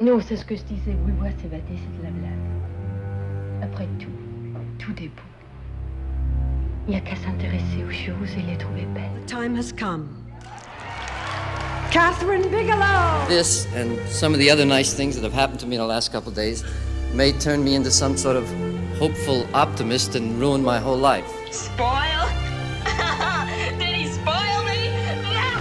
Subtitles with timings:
[0.00, 0.96] Non, c'est ce que je disais.
[1.04, 2.32] Oui, ouais, c'est batté, c'est de la blague.
[3.62, 4.08] Après tout,
[4.78, 5.22] tout est beau.
[6.88, 9.10] Il n'y a qu'à s'intéresser aux choses et les trouver belles.
[9.26, 10.08] The time has come.
[11.90, 13.26] Catherine Bigelow!
[13.28, 15.86] This and some of the other nice things that have happened to me in the
[15.86, 16.64] last couple of days
[17.12, 18.48] may turn me into some sort of
[18.98, 21.28] hopeful optimist and ruin my whole life.
[21.50, 22.19] Spoil?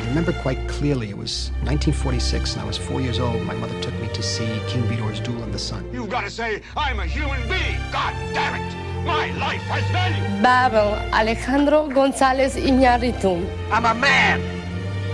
[0.09, 3.41] Remember quite clearly it was 1946 and I was four years old.
[3.43, 5.87] My mother took me to see King Vidor's Duel in the Sun.
[5.93, 7.79] You've got to say, I'm a human being.
[7.91, 8.75] God damn it.
[9.05, 10.23] My life has value.
[10.41, 13.45] Babel, Alejandro González Iñárritu.
[13.71, 14.41] I'm a man.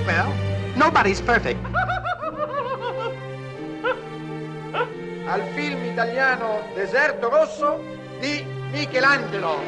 [0.08, 0.34] Well,
[0.76, 1.60] nobody's perfect.
[5.28, 7.80] Al film italiano Deserto Rosso
[8.22, 9.60] di Michelangelo.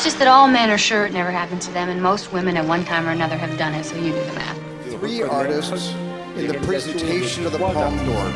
[0.00, 2.56] It's just that all men are sure it never happened to them, and most women
[2.56, 4.58] at one time or another have done it, so you do the math.
[4.98, 5.92] Three artists
[6.36, 8.32] in the presentation of the Palme d'Or.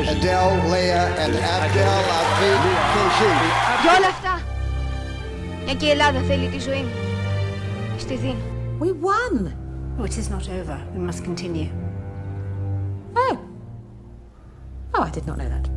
[0.00, 2.58] Adele, Leah, and Abdel Afid
[8.06, 8.78] Kenji.
[8.78, 9.96] We won!
[9.98, 10.80] Oh, it is not over.
[10.94, 11.68] We must continue.
[13.16, 13.40] Oh.
[14.94, 15.68] Oh, I did not know that.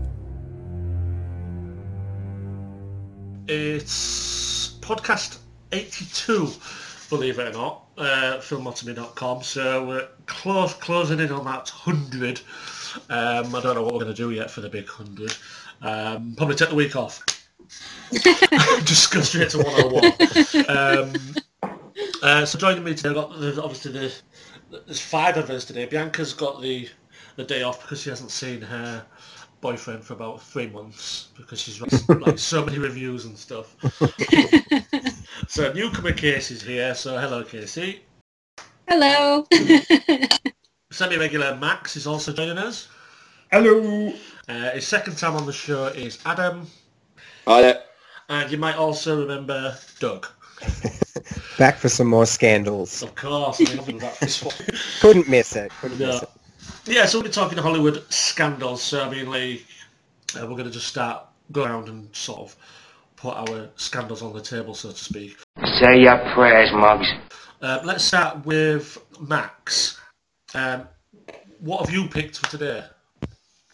[3.48, 4.39] It's
[4.90, 5.38] podcast
[5.72, 6.50] 82,
[7.12, 9.44] believe it or not, uh, filmotomy.com.
[9.44, 12.42] So we're close, closing in on that 100.
[13.08, 15.38] Um, I don't know what we're going to do yet for the big 100.
[15.84, 17.24] Um, probably take the week off.
[18.84, 20.66] Just go straight to 101.
[20.70, 21.14] um,
[22.24, 24.12] uh, so joining me today, I've got there's obviously the,
[24.88, 25.86] there's five of us today.
[25.86, 26.90] Bianca's got the
[27.36, 29.06] the day off because she hasn't seen her
[29.62, 33.76] boyfriend for about three months because she's written like so many reviews and stuff.
[35.48, 36.94] so newcomer Casey's here.
[36.96, 38.02] So hello, Casey.
[38.88, 39.46] Hello.
[40.92, 42.88] Semi-regular Max is also joining us.
[43.52, 44.14] Hello.
[44.48, 46.66] Uh, his second time on the show is Adam.
[47.48, 47.84] Hi there.
[48.30, 50.28] And you might also remember Doug.
[51.58, 53.02] Back for some more scandals.
[53.04, 53.60] Of course.
[53.62, 54.54] I mean, that this one.
[55.02, 55.72] Couldn't miss it.
[55.82, 56.08] Couldn't No.
[56.08, 56.30] miss it.
[56.90, 58.82] Yeah, so we're talking Hollywood scandals.
[58.82, 59.64] So I mean, like,
[60.36, 62.56] uh, we're going to just start go around and sort of
[63.16, 65.38] put our scandals on the table, so to speak.
[65.80, 67.08] Say your prayers, Muggs.
[67.62, 70.02] Uh, let's start with Max.
[70.56, 70.88] Um,
[71.60, 72.84] what have you picked for today?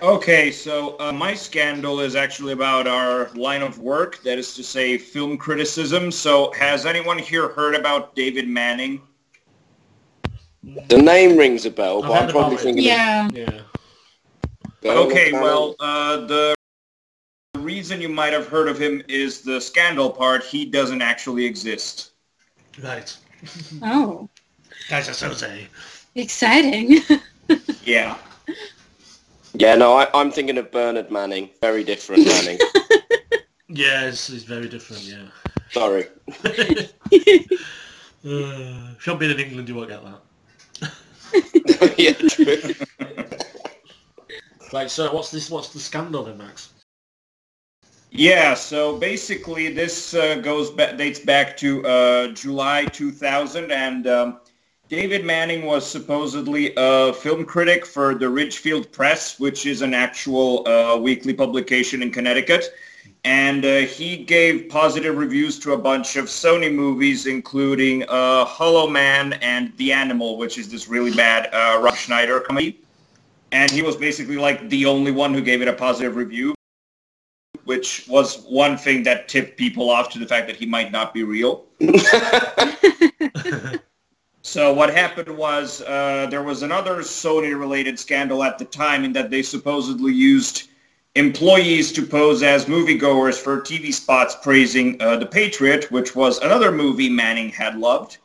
[0.02, 4.64] Okay, so uh, my scandal is actually about our line of work, that is to
[4.64, 6.12] say film criticism.
[6.12, 9.02] So has anyone here heard about David Manning?
[10.88, 12.64] The name rings a bell, but I'm probably about it.
[12.64, 13.30] thinking Yeah.
[13.34, 13.62] Yeah.
[14.84, 16.56] Okay, well, uh, the
[17.58, 20.44] reason you might have heard of him is the scandal part.
[20.44, 22.12] He doesn't actually exist.
[22.84, 23.16] Right.
[23.82, 24.30] Oh,
[24.90, 25.68] Guys, that's Jose.
[26.16, 27.00] exciting.
[27.84, 28.18] Yeah.
[29.54, 31.52] Yeah, no, I, I'm thinking of Bernard Manning.
[31.62, 32.58] Very different Manning.
[33.70, 35.28] Yeah, it's, it's very different, yeah.
[35.72, 36.08] Sorry.
[38.28, 40.20] Uh, if you're being in England, you won't get that.
[41.98, 42.58] yeah, true.
[44.74, 45.50] Right, so what's this?
[45.50, 46.74] What's the scandal then, Max?
[48.12, 54.40] Yeah, so basically this uh, goes ba- dates back to uh, July 2000, and um,
[54.90, 60.68] David Manning was supposedly a film critic for the Ridgefield Press, which is an actual
[60.68, 62.74] uh, weekly publication in Connecticut.
[63.26, 68.88] And uh, he gave positive reviews to a bunch of Sony movies, including uh, Hollow
[68.88, 72.80] Man and The Animal, which is this really bad uh, Rob Schneider comedy.
[73.52, 76.56] And he was basically like the only one who gave it a positive review
[77.66, 81.14] which was one thing that tipped people off to the fact that he might not
[81.14, 81.66] be real.
[84.44, 89.32] so what happened was uh, there was another Sony-related scandal at the time in that
[89.32, 90.70] they supposedly used
[91.16, 96.72] employees to pose as moviegoers for TV spots praising uh, The Patriot, which was another
[96.72, 98.18] movie Manning had loved.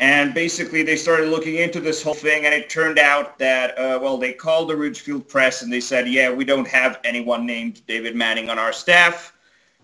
[0.00, 3.98] And basically, they started looking into this whole thing, and it turned out that, uh,
[4.02, 7.80] well, they called the Ridgefield Press, and they said, yeah, we don't have anyone named
[7.86, 9.32] David Manning on our staff.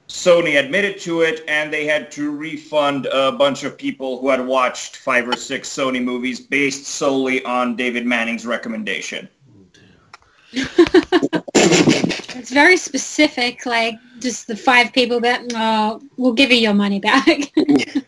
[0.08, 4.44] Sony admitted to it, and they had to refund a bunch of people who had
[4.44, 9.28] watched five or six Sony movies based solely on David Manning's recommendation.
[12.40, 16.98] it's very specific, like just the five people that uh, will give you your money
[16.98, 17.26] back.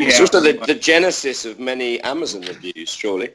[0.00, 3.30] It's also the, the genesis of many Amazon reviews, surely.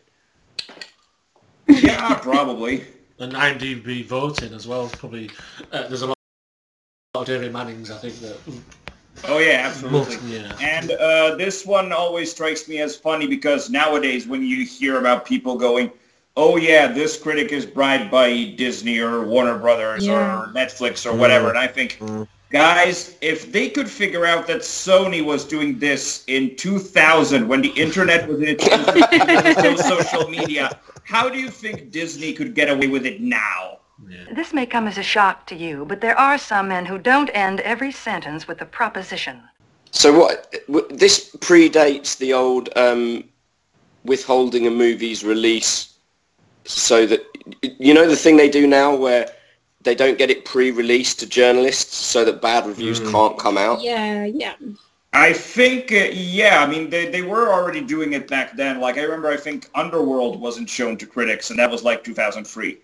[1.67, 2.85] Yeah, probably.
[3.19, 4.87] And IMDb voting as well.
[4.87, 5.29] Probably
[5.73, 6.15] uh, there's a lot
[7.15, 7.91] of David Mannings.
[7.91, 8.37] I think that.
[9.25, 10.37] Oh yeah, absolutely.
[10.37, 10.55] Yeah.
[10.61, 15.25] And uh, this one always strikes me as funny because nowadays when you hear about
[15.25, 15.91] people going,
[16.35, 20.43] oh yeah, this critic is bribed by Disney or Warner Brothers Yeah.
[20.43, 21.47] or Netflix or whatever.
[21.47, 21.49] Mm.
[21.51, 21.99] And I think,
[22.51, 27.69] guys, if they could figure out that Sony was doing this in 2000 when the
[27.69, 32.33] internet was in its infancy, there was no social media, how do you think Disney
[32.33, 33.79] could get away with it now?
[34.33, 37.29] This may come as a shock to you, but there are some men who don't
[37.33, 39.41] end every sentence with a proposition.
[39.91, 40.53] So what?
[40.89, 43.23] This predates the old um,
[44.03, 45.92] withholding a movie's release,
[46.65, 47.25] so that
[47.61, 49.27] you know the thing they do now where
[49.81, 53.81] they don't get it pre-released to journalists, so that bad reviews can't come out.
[53.81, 54.55] Yeah, yeah.
[55.11, 58.79] I think, uh, yeah, I mean, they, they were already doing it back then.
[58.79, 62.79] Like, I remember, I think Underworld wasn't shown to critics, and that was like 2003.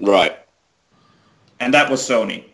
[0.00, 0.38] Right.
[1.60, 2.44] And that was Sony.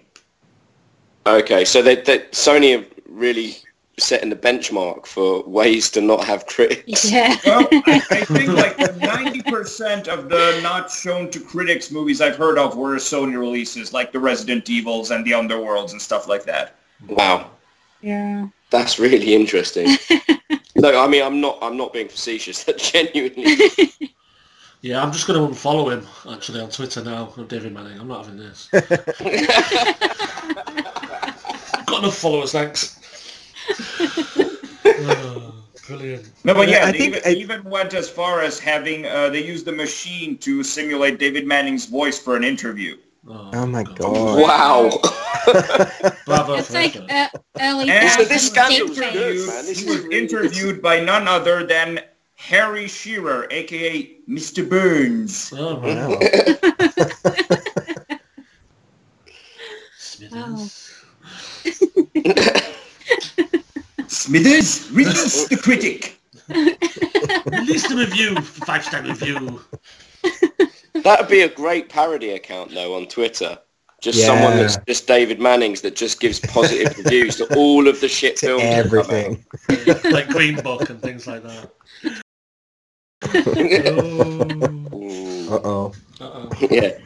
[1.26, 1.64] Okay.
[1.64, 3.56] So they, they Sony have really
[3.98, 7.10] setting the benchmark for ways to not have critics.
[7.10, 7.36] Yeah.
[7.44, 12.58] Well, I, I think like 90% of the not shown to critics movies I've heard
[12.58, 16.76] of were Sony releases, like the Resident Evils and the Underworlds and stuff like that.
[17.08, 17.50] Wow.
[18.00, 18.48] Yeah.
[18.70, 19.96] That's really interesting.
[20.76, 22.64] no, I mean I'm not I'm not being facetious.
[22.68, 23.92] That genuinely
[24.80, 27.26] Yeah, I'm just going to unfollow him actually on Twitter now.
[27.48, 27.98] David Manning.
[27.98, 28.68] I'm not having this.
[31.86, 33.00] Got enough followers, thanks.
[34.84, 35.54] Oh,
[35.86, 36.30] brilliant.
[36.44, 39.28] No, but yeah, I they think even, I- even went as far as having, uh,
[39.30, 42.96] they used the machine to simulate David Manning's voice for an interview.
[43.30, 44.40] Oh my god.
[44.40, 44.88] Wow.
[46.24, 47.28] Bravo It's like uh,
[47.60, 49.66] early And So this 2000s scandal's date good, man.
[49.66, 52.00] This he was really- interviewed by none other than
[52.36, 54.66] Harry Shearer, aka Mr.
[54.66, 55.52] Burns.
[55.54, 56.18] Oh, Wow.
[59.98, 61.04] Smithers.
[64.18, 66.18] Smithers, release the critic.
[66.48, 69.60] Release the review, five star review.
[71.04, 73.56] That would be a great parody account though on Twitter.
[74.00, 78.08] Just someone that's just David Manning's that just gives positive reviews to all of the
[78.08, 78.62] shit films.
[78.62, 79.44] that everything.
[80.10, 81.70] like Green Book and things like that.
[84.02, 85.48] Ooh.
[85.48, 85.92] Uh oh.
[86.20, 86.50] Uh-oh.
[86.70, 86.98] Yeah.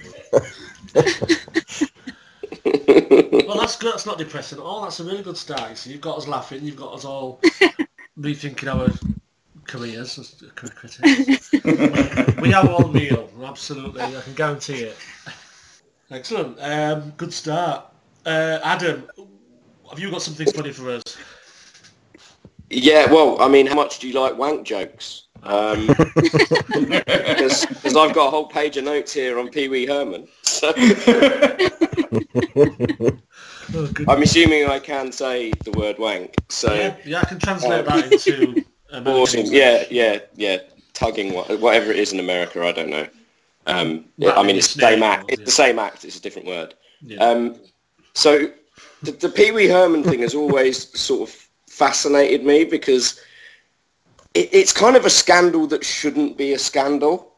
[2.64, 3.92] Well, that's good.
[3.92, 4.82] That's not depressing at all.
[4.82, 5.76] That's a really good start.
[5.76, 6.62] So you've got us laughing.
[6.64, 7.40] You've got us all
[8.18, 8.88] rethinking our
[9.66, 11.52] careers as cri- critics.
[12.40, 13.28] we are all real.
[13.42, 14.02] Absolutely.
[14.02, 14.96] I can guarantee it.
[16.10, 16.58] Excellent.
[16.60, 17.86] Um, good start.
[18.24, 19.08] Uh, Adam,
[19.90, 21.02] have you got something funny for us?
[22.70, 25.24] Yeah, well, I mean, how much do you like wank jokes?
[25.42, 25.88] Um,
[27.82, 30.28] Because I've got a whole page of notes here on Pee Wee Herman.
[30.44, 30.72] So
[32.12, 33.10] Oh.
[34.08, 36.34] I'm assuming I can say the word wank.
[36.48, 38.64] So Yeah, yeah, I can translate Um, that into
[39.06, 39.44] awesome.
[39.46, 40.58] Yeah, yeah, yeah.
[40.94, 43.06] Tugging, whatever it is in America, I don't know.
[43.66, 44.04] Um,
[44.36, 45.24] I mean, it's the same act.
[45.24, 46.04] or- It's the same act.
[46.04, 46.74] It's a different word.
[47.00, 47.18] Yeah.
[47.18, 47.56] Um,
[48.14, 48.50] so
[49.02, 51.34] the, the Pee Wee Herman thing has always sort of
[51.68, 53.20] fascinated me because
[54.34, 57.32] it, it's kind of a scandal that shouldn't be a scandal.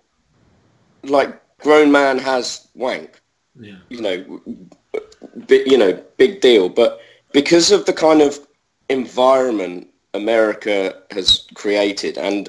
[1.04, 3.20] Like grown man has wank,
[3.58, 3.76] yeah.
[3.88, 4.40] you know,
[5.48, 6.68] bi- you know, big deal.
[6.68, 7.00] But
[7.32, 8.38] because of the kind of
[8.88, 12.48] environment America has created, and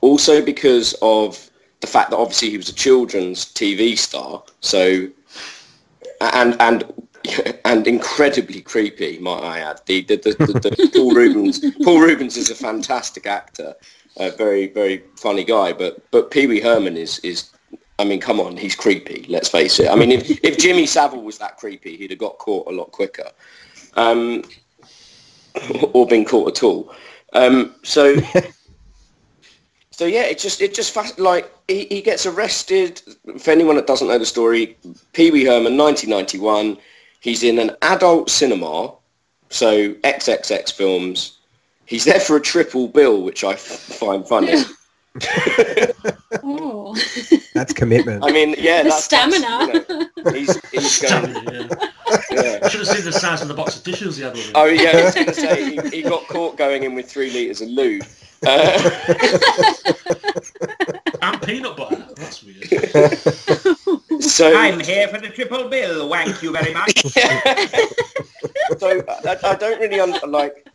[0.00, 1.50] also because of
[1.80, 5.08] the fact that obviously he was a children's TV star, so
[6.20, 6.84] and and
[7.64, 9.80] and incredibly creepy, might I add.
[9.86, 13.74] The, the, the, the Paul Reubens Paul Reubens is a fantastic actor,
[14.16, 17.50] a very very funny guy, but but Pee Wee Herman is is.
[18.00, 19.26] I mean, come on, he's creepy.
[19.28, 19.90] Let's face it.
[19.90, 22.90] I mean, if, if Jimmy Savile was that creepy, he'd have got caught a lot
[22.92, 23.30] quicker,
[23.94, 24.42] um,
[25.92, 26.94] or been caught at all.
[27.34, 28.16] Um, so,
[29.90, 33.02] so yeah, it just it just fast, like he, he gets arrested.
[33.38, 34.78] For anyone that doesn't know the story,
[35.12, 36.78] Pee Wee Herman, 1991.
[37.20, 38.94] He's in an adult cinema,
[39.50, 41.36] so XXX films.
[41.84, 44.54] He's there for a triple bill, which I f- find funny.
[46.42, 46.94] Oh.
[47.54, 48.24] That's commitment.
[48.24, 49.84] I mean, yeah, the that's, that's, stamina.
[50.16, 51.68] you know, he's, he's going, yeah.
[52.30, 52.58] yeah.
[52.62, 54.52] I should have seen the size of the box of tissues the other with him.
[54.54, 57.30] Oh yeah, I was going to say he, he got caught going in with three
[57.30, 58.04] litres of lube.
[58.46, 58.90] Uh,
[61.22, 62.06] And peanut butter.
[62.16, 62.64] That's weird.
[64.22, 66.10] so I'm here for the triple bill.
[66.10, 67.02] Thank you very much.
[68.78, 70.66] so I, I don't really un- like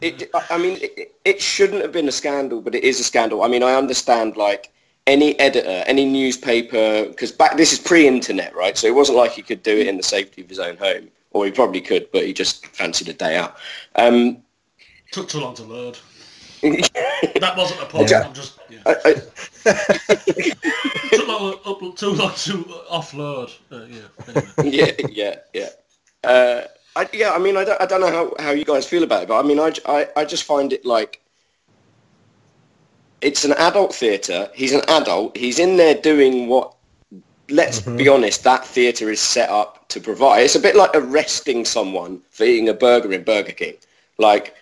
[0.00, 0.30] it.
[0.50, 3.42] I- mean, it, it shouldn't have been a scandal, but it is a scandal.
[3.42, 4.72] I mean, I understand like
[5.06, 8.76] any editor, any newspaper, because back this is pre-internet, right?
[8.76, 11.08] So it wasn't like he could do it in the safety of his own home,
[11.30, 13.56] or he probably could, but he just fancied a day out.
[13.94, 14.42] Um,
[15.12, 15.98] Took too long to load.
[16.62, 18.10] that wasn't a point.
[18.10, 18.22] Yeah.
[18.22, 18.80] I'm just yeah.
[18.86, 19.12] I, I,
[21.10, 22.52] too long, up, too long to
[22.90, 23.52] offload.
[23.70, 24.00] Uh, yeah.
[24.28, 24.52] Anyway.
[24.64, 25.68] yeah, yeah, yeah.
[26.24, 26.62] Uh,
[26.96, 29.24] I, yeah, I mean, I don't, I don't know how, how you guys feel about
[29.24, 31.20] it, but I mean, I, I, I just find it like
[33.20, 34.50] it's an adult theatre.
[34.54, 35.36] He's an adult.
[35.36, 36.74] He's in there doing what,
[37.50, 38.14] let's be mm-hmm.
[38.14, 40.40] honest, that theatre is set up to provide.
[40.40, 43.74] It's a bit like arresting someone for eating a burger in Burger King.
[44.16, 44.54] Like,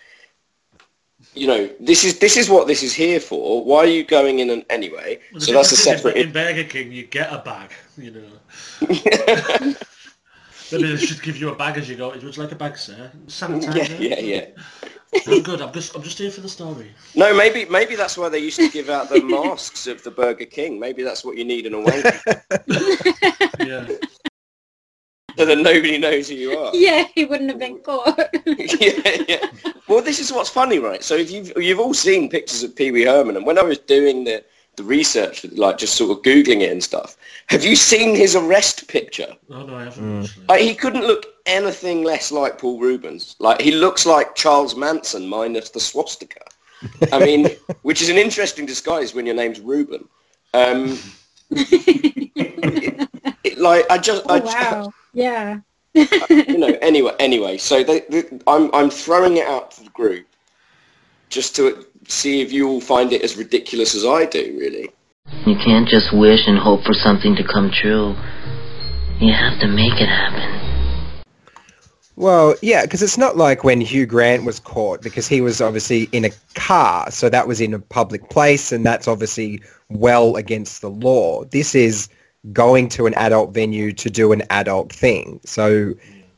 [1.33, 3.63] you know, this is this is what this is here for.
[3.63, 5.19] Why are you going in and anyway?
[5.33, 6.15] Well, so that's a separate.
[6.15, 7.71] In Burger King, you get a bag.
[7.97, 9.75] You know.
[10.71, 12.09] Maybe they should give you a bag as you go.
[12.09, 13.11] Would you like a bag, sir?
[13.27, 13.99] Sanitizer.
[13.99, 14.45] yeah, yeah, yeah.
[15.27, 15.61] I'm good.
[15.61, 16.91] I'm just I'm just here for the story.
[17.15, 20.45] No, maybe maybe that's why they used to give out the masks of the Burger
[20.45, 20.79] King.
[20.79, 22.03] Maybe that's what you need in a way.
[23.65, 23.87] Yeah.
[25.37, 26.69] so that nobody knows who you are.
[26.75, 28.15] Yeah, he wouldn't have been caught.
[28.45, 29.45] yeah, yeah.
[29.87, 31.03] Well, this is what's funny, right?
[31.03, 33.79] So if you've you've all seen pictures of Pee Wee Herman, and when I was
[33.79, 34.43] doing the
[34.77, 37.17] the research, like just sort of googling it and stuff,
[37.47, 39.33] have you seen his arrest picture?
[39.49, 40.23] Oh no, I haven't.
[40.25, 40.45] actually.
[40.47, 43.35] Like, he couldn't look anything less like Paul Reubens.
[43.39, 46.41] Like he looks like Charles Manson minus the swastika.
[47.11, 47.49] I mean,
[47.83, 50.07] which is an interesting disguise when your name's Ruben.
[50.53, 50.97] Um,
[51.51, 52.29] it-
[53.43, 54.93] it- like I just, I Oh, just, wow.
[55.13, 55.59] Yeah.
[55.93, 56.77] you know.
[56.81, 57.57] Anyway, anyway.
[57.57, 60.27] So they, they, I'm I'm throwing it out to the group
[61.29, 64.57] just to see if you all find it as ridiculous as I do.
[64.59, 64.89] Really.
[65.45, 68.15] You can't just wish and hope for something to come true.
[69.19, 70.65] You have to make it happen.
[72.17, 76.03] Well, yeah, because it's not like when Hugh Grant was caught because he was obviously
[76.13, 80.81] in a car, so that was in a public place, and that's obviously well against
[80.81, 81.43] the law.
[81.45, 82.07] This is
[82.53, 85.41] going to an adult venue to do an adult thing.
[85.45, 85.93] So,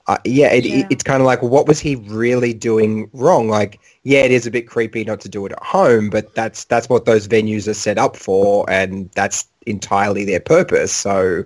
[0.08, 0.88] uh, yeah, it, Yeah.
[0.90, 3.50] it's kind of like, what was he really doing wrong?
[3.50, 6.64] Like, yeah, it is a bit creepy not to do it at home, but that's
[6.66, 10.94] that's what those venues are set up for, and that's entirely their purpose.
[10.94, 11.44] So,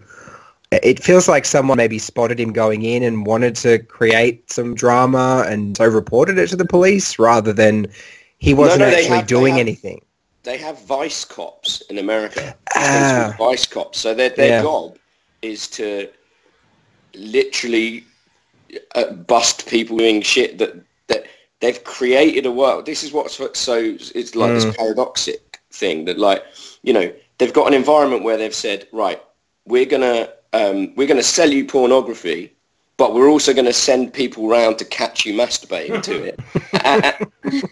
[0.71, 5.43] it feels like someone maybe spotted him going in and wanted to create some drama
[5.47, 7.87] and so reported it to the police rather than
[8.37, 10.01] he wasn't no, they actually have- they doing have- anything.
[10.43, 12.55] They have vice cops in America.
[12.75, 13.35] Ah.
[13.37, 13.99] Vice cops.
[13.99, 14.61] So their their Yeah.
[14.63, 14.97] job
[15.41, 16.07] is to
[17.13, 18.03] literally
[19.27, 20.75] bust people doing shit that
[21.07, 21.25] that
[21.59, 22.85] they've created a world.
[22.85, 23.77] This is what's what's so
[24.15, 24.55] it's like Mm.
[24.55, 26.43] this paradoxic thing that like
[26.83, 29.21] you know they've got an environment where they've said right
[29.65, 32.53] we're gonna um, we're gonna sell you pornography.
[32.97, 36.39] But we're also going to send people round to catch you masturbating to it,
[36.85, 37.15] and,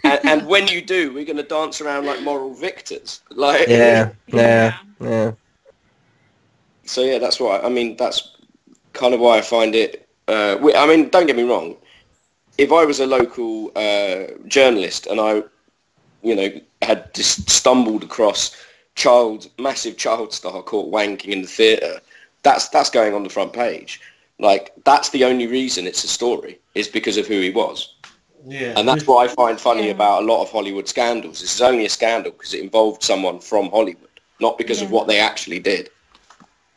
[0.04, 3.22] and, and when you do, we're going to dance around like moral victors.
[3.30, 5.32] Like, Yeah, yeah, yeah.
[6.84, 7.60] so yeah, that's why.
[7.60, 8.38] I mean, that's
[8.94, 10.09] kind of why I find it.
[10.30, 11.76] Uh, we- I mean, don't get me wrong.
[12.58, 15.44] If I was a local uh, journalist and I,
[16.22, 16.50] you know,
[16.82, 18.56] had just stumbled across
[18.96, 22.00] child, massive child star caught wanking in the theatre,
[22.44, 24.02] that's that's going on the front page.
[24.40, 27.96] Like that's the only reason it's a story is because of who he was.
[28.46, 28.74] Yeah.
[28.78, 31.42] And that's what I find funny about a lot of Hollywood scandals.
[31.42, 35.08] This is only a scandal because it involved someone from Hollywood, not because of what
[35.08, 35.90] they actually did.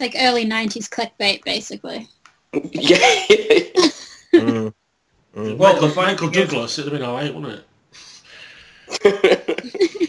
[0.00, 2.08] Like early 90s clickbait, basically.
[2.52, 2.98] Yeah.
[4.34, 4.72] Mm.
[5.34, 7.64] Well, Well, the Michael, funny Michael thing is- Douglas, it'd have been alright, wouldn't
[9.04, 10.08] it?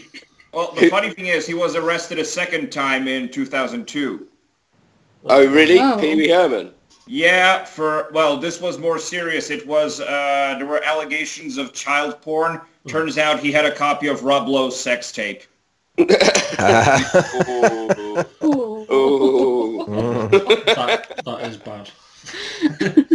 [0.52, 4.28] Well, the funny thing is, he was arrested a second time in 2002.
[5.24, 5.80] oh, really?
[5.80, 5.98] Oh.
[6.00, 6.70] Pee Wee Herman?
[7.08, 9.50] Yeah, for well, this was more serious.
[9.50, 12.60] It was uh, there were allegations of child porn.
[12.86, 15.42] Turns out he had a copy of Rob Lowe's sex tape.
[15.98, 16.04] oh,
[18.44, 18.86] Ooh.
[18.88, 20.28] oh.
[20.28, 21.90] That, that is bad.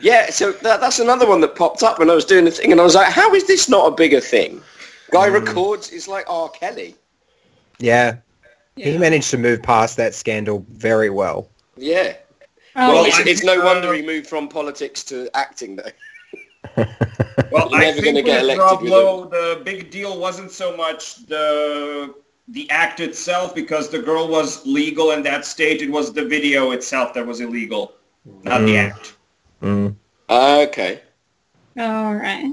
[0.00, 2.72] Yeah, so that, that's another one that popped up when I was doing the thing,
[2.72, 4.62] and I was like, how is this not a bigger thing?
[5.10, 5.34] Guy hmm.
[5.34, 6.48] records, is like R.
[6.48, 6.96] Kelly.
[7.78, 8.16] Yeah.
[8.76, 11.50] He managed to move past that scandal very well.
[11.76, 12.14] Yeah.
[12.76, 13.08] Oh, well, yeah.
[13.08, 16.86] it's, it's no wonder he moved from politics to acting, though.
[17.50, 20.20] Well, You're I never think gonna get with elected Rob with Lowe, the big deal
[20.20, 22.14] wasn't so much the
[22.46, 25.82] the act itself, because the girl was legal in that state.
[25.82, 28.88] It was the video itself that was illegal, not the Mm.
[28.90, 29.16] act.
[29.62, 29.96] Mm.
[30.30, 31.00] Okay.
[31.78, 32.52] All right.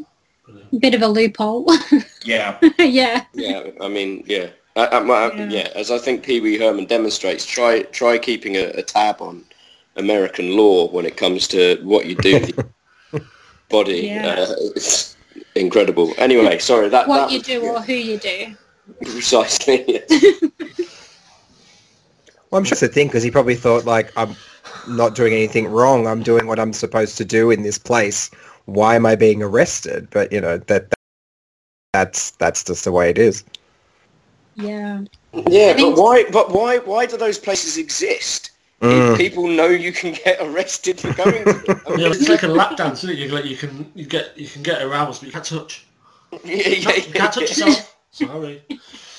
[0.79, 1.71] Bit of a loophole.
[2.23, 2.57] Yeah.
[2.77, 3.23] yeah.
[3.33, 4.47] Yeah, I mean, yeah.
[4.75, 5.49] I, I, I- Yeah.
[5.49, 5.69] yeah.
[5.75, 9.45] as I think Pee Wee Herman demonstrates, try try keeping a, a tab on
[9.95, 12.57] American law when it comes to what you do with
[13.13, 13.21] your
[13.69, 14.07] body.
[14.07, 14.35] Yeah.
[14.39, 15.15] Uh, it's
[15.55, 16.13] incredible.
[16.17, 18.55] Anyway, sorry, that, what that you was- do or who you do.
[19.03, 19.85] Precisely.
[19.87, 20.41] yes.
[22.49, 24.35] Well, I'm sure it's a thing because he probably thought like I'm
[24.87, 26.07] not doing anything wrong.
[26.07, 28.29] I'm doing what I'm supposed to do in this place.
[28.65, 30.07] Why am I being arrested?
[30.11, 30.99] But you know that that
[31.93, 33.43] that's that's just the way it is.
[34.55, 35.01] Yeah.
[35.47, 36.25] Yeah, but why?
[36.31, 36.79] But why?
[36.79, 38.51] Why do those places exist?
[38.81, 39.13] Mm.
[39.13, 41.43] If people know you can get arrested for going.
[41.45, 41.81] to them?
[41.87, 43.19] I Yeah, it's like a lap dance, isn't it?
[43.19, 45.85] You, can- like, you can you get you can get around, but you can't touch.
[46.43, 47.95] yeah, yeah, You can't touch yourself.
[48.11, 48.63] Sorry.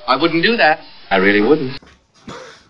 [0.07, 0.85] I wouldn't do that.
[1.11, 1.79] I really wouldn't.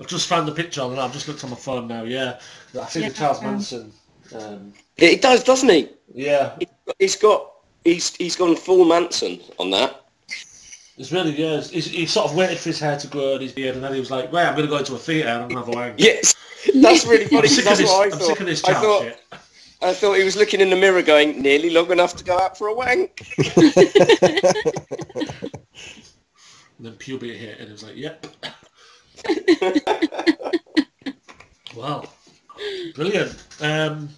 [0.00, 2.02] I've just found the picture and I've just looked on my phone now.
[2.04, 2.38] Yeah,
[2.80, 3.92] I see Yeah, the Charles um, Manson.
[4.34, 5.88] Um, It does, doesn't he?
[6.14, 6.56] yeah,
[6.98, 7.52] He's got.
[7.84, 10.04] He's he's gone full Manson on that.
[10.98, 11.58] it's really yeah.
[11.58, 13.84] It's, he's, he sort of waited for his hair to grow and his beard, and
[13.84, 15.70] then he was like, "Wait, I'm going to go into a theatre and have a
[15.70, 16.34] wank." Yes,
[16.74, 17.36] that's really funny.
[17.36, 17.88] I'm 'cause sick That's this.
[17.88, 18.22] what I I'm thought.
[18.28, 19.02] sick of this I thought.
[19.04, 19.20] shit.
[19.80, 22.58] I thought he was looking in the mirror, going, "Nearly long enough to go out
[22.58, 23.22] for a wank."
[26.78, 28.26] And then puberty hit, and it was like, "Yep."
[31.76, 32.04] Wow,
[32.94, 33.44] brilliant.
[33.60, 34.08] Um,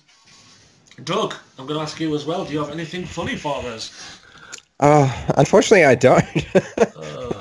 [1.05, 2.45] Doug, I'm going to ask you as well.
[2.45, 4.21] Do you have anything funny for us?
[4.81, 6.25] Uh, unfortunately, I don't.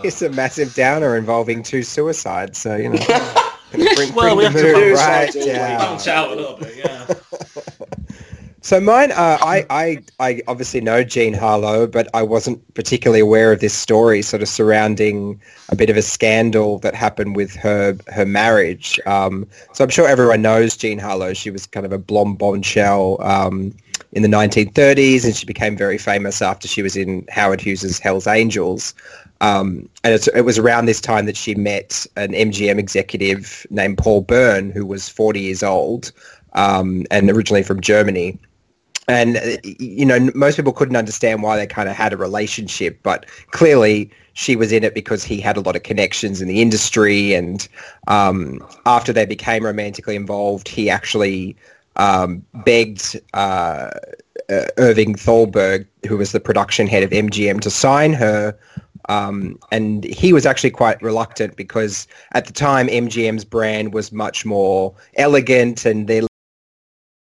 [0.04, 2.98] it's a massive downer involving two suicides, so you know.
[3.72, 6.00] bring, Well, bring we have to bounce right down.
[6.08, 7.06] Out a little bit, yeah.
[8.62, 13.54] So mine, uh, I, I, I obviously know Jean Harlow, but I wasn't particularly aware
[13.54, 15.39] of this story, sort of surrounding
[15.70, 19.00] a bit of a scandal that happened with her her marriage.
[19.06, 21.34] Um, so I'm sure everyone knows Jean Harlow.
[21.34, 23.74] She was kind of a blonde bombshell um,
[24.12, 28.28] in the 1930s, and she became very famous after she was in Howard Hughes's Hell's
[28.28, 28.94] Angels.
[29.39, 34.20] Um, and it was around this time that she met an MGM executive named Paul
[34.20, 36.12] Bern, who was 40 years old
[36.54, 38.38] um, and originally from Germany
[39.10, 42.98] and uh, you know most people couldn't understand why they kind of had a relationship
[43.04, 46.62] but clearly she was in it because he had a lot of connections in the
[46.62, 47.68] industry and
[48.08, 51.56] um, after they became romantically involved he actually
[51.96, 53.89] um, begged uh,
[54.50, 58.58] uh, Irving Thalberg who was the production head of MGM to sign her.
[59.10, 64.46] Um, and he was actually quite reluctant because at the time MGM's brand was much
[64.46, 66.28] more elegant and their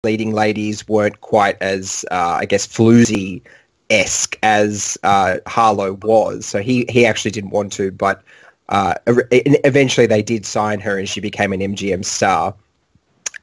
[0.05, 3.41] leading ladies weren't quite as, uh, I guess, floozy
[3.89, 6.45] esque as uh, Harlow was.
[6.45, 8.23] So he, he actually didn't want to, but
[8.69, 8.93] uh,
[9.31, 12.55] e- eventually they did sign her and she became an MGM star.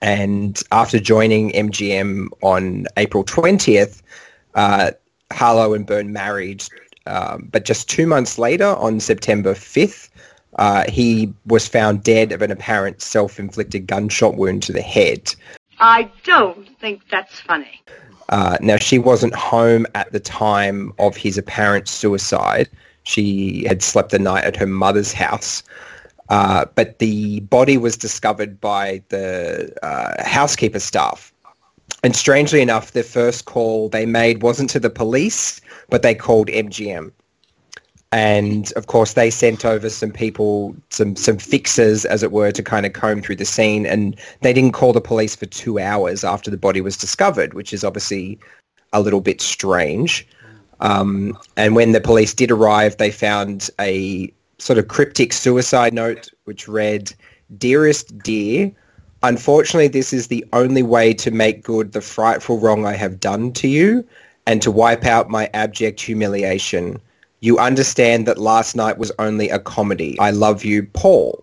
[0.00, 4.02] And after joining MGM on April 20th,
[4.54, 4.92] uh,
[5.32, 6.64] Harlow and Bern married.
[7.06, 10.08] Um, but just two months later, on September 5th,
[10.58, 15.34] uh, he was found dead of an apparent self-inflicted gunshot wound to the head.
[15.82, 17.82] I don't think that's funny.
[18.28, 22.70] Uh, now, she wasn't home at the time of his apparent suicide.
[23.02, 25.64] She had slept the night at her mother's house.
[26.28, 31.32] Uh, but the body was discovered by the uh, housekeeper staff.
[32.04, 36.46] And strangely enough, the first call they made wasn't to the police, but they called
[36.46, 37.10] MGM.
[38.12, 42.62] And of course, they sent over some people, some some fixers, as it were, to
[42.62, 43.86] kind of comb through the scene.
[43.86, 47.72] And they didn't call the police for two hours after the body was discovered, which
[47.72, 48.38] is obviously
[48.92, 50.28] a little bit strange.
[50.80, 56.28] Um, and when the police did arrive, they found a sort of cryptic suicide note,
[56.44, 57.14] which read,
[57.56, 58.70] "Dearest dear,
[59.22, 63.52] unfortunately, this is the only way to make good the frightful wrong I have done
[63.52, 64.04] to you,
[64.46, 67.00] and to wipe out my abject humiliation."
[67.42, 70.16] You understand that last night was only a comedy.
[70.20, 71.42] I love you, Paul.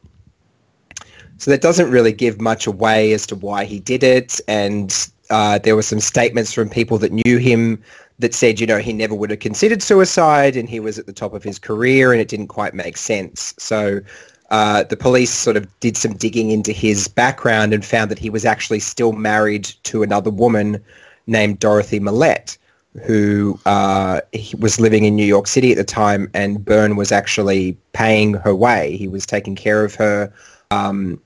[1.38, 4.40] So that doesn't really give much away as to why he did it.
[4.48, 4.96] And
[5.30, 7.84] uh, there were some statements from people that knew him
[8.20, 11.14] that said, you know, he never would have considered suicide and he was at the
[11.14, 13.54] top of his career and it didn't quite make sense.
[13.58, 14.00] So
[14.52, 18.30] uh, the police sort of did some digging into his background and found that he
[18.30, 20.82] was actually still married to another woman
[21.28, 22.58] named Dorothy Millette
[23.04, 24.22] who uh,
[24.58, 28.56] was living in New York City at the time, and Bern was actually paying her
[28.56, 28.98] way.
[28.98, 30.34] He was taking care of her.
[30.72, 31.22] Um,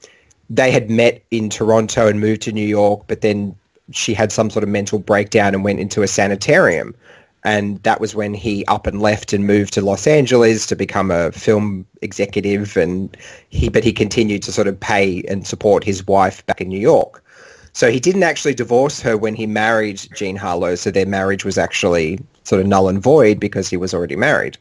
[0.49, 3.55] they had met in Toronto and moved to New York, but then
[3.91, 6.93] she had some sort of mental breakdown and went into a sanitarium.
[7.45, 11.11] And that was when he up and left and moved to Los Angeles to become
[11.11, 12.77] a film executive.
[12.77, 13.15] And
[13.49, 16.79] he, but he continued to sort of pay and support his wife back in New
[16.79, 17.22] York.
[17.73, 20.75] So he didn't actually divorce her when he married Jean Harlow.
[20.75, 24.57] So their marriage was actually sort of null and void because he was already married.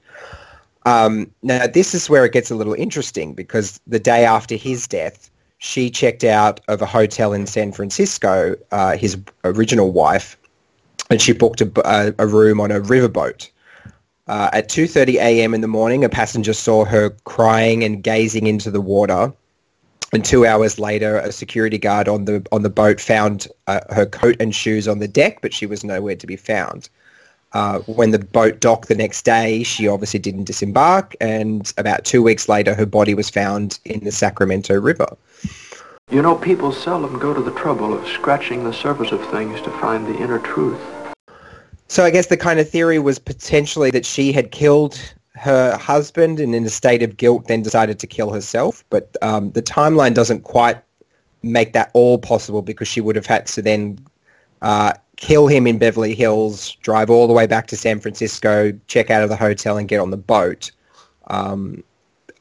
[0.84, 4.88] Um, now, this is where it gets a little interesting because the day after his
[4.88, 10.36] death, she checked out of a hotel in San Francisco, uh, his original wife,
[11.08, 13.48] and she booked a, a, room on a riverboat.
[14.26, 15.54] Uh, at 2.30 a.m.
[15.54, 19.32] in the morning, a passenger saw her crying and gazing into the water.
[20.14, 24.04] And two hours later, a security guard on the on the boat found uh, her
[24.04, 26.90] coat and shoes on the deck, but she was nowhere to be found.
[27.54, 32.22] uh, when the boat docked the next day, she obviously didn't disembark, and about two
[32.22, 35.06] weeks later, her body was found in the Sacramento River.
[36.10, 39.70] You know, people seldom go to the trouble of scratching the surface of things to
[39.78, 40.80] find the inner truth.
[41.88, 44.98] So I guess the kind of theory was potentially that she had killed
[45.42, 48.84] her husband and in a state of guilt then decided to kill herself.
[48.90, 50.80] But um, the timeline doesn't quite
[51.42, 53.98] make that all possible because she would have had to then
[54.62, 59.10] uh, kill him in Beverly Hills, drive all the way back to San Francisco, check
[59.10, 60.70] out of the hotel and get on the boat.
[61.26, 61.82] Um,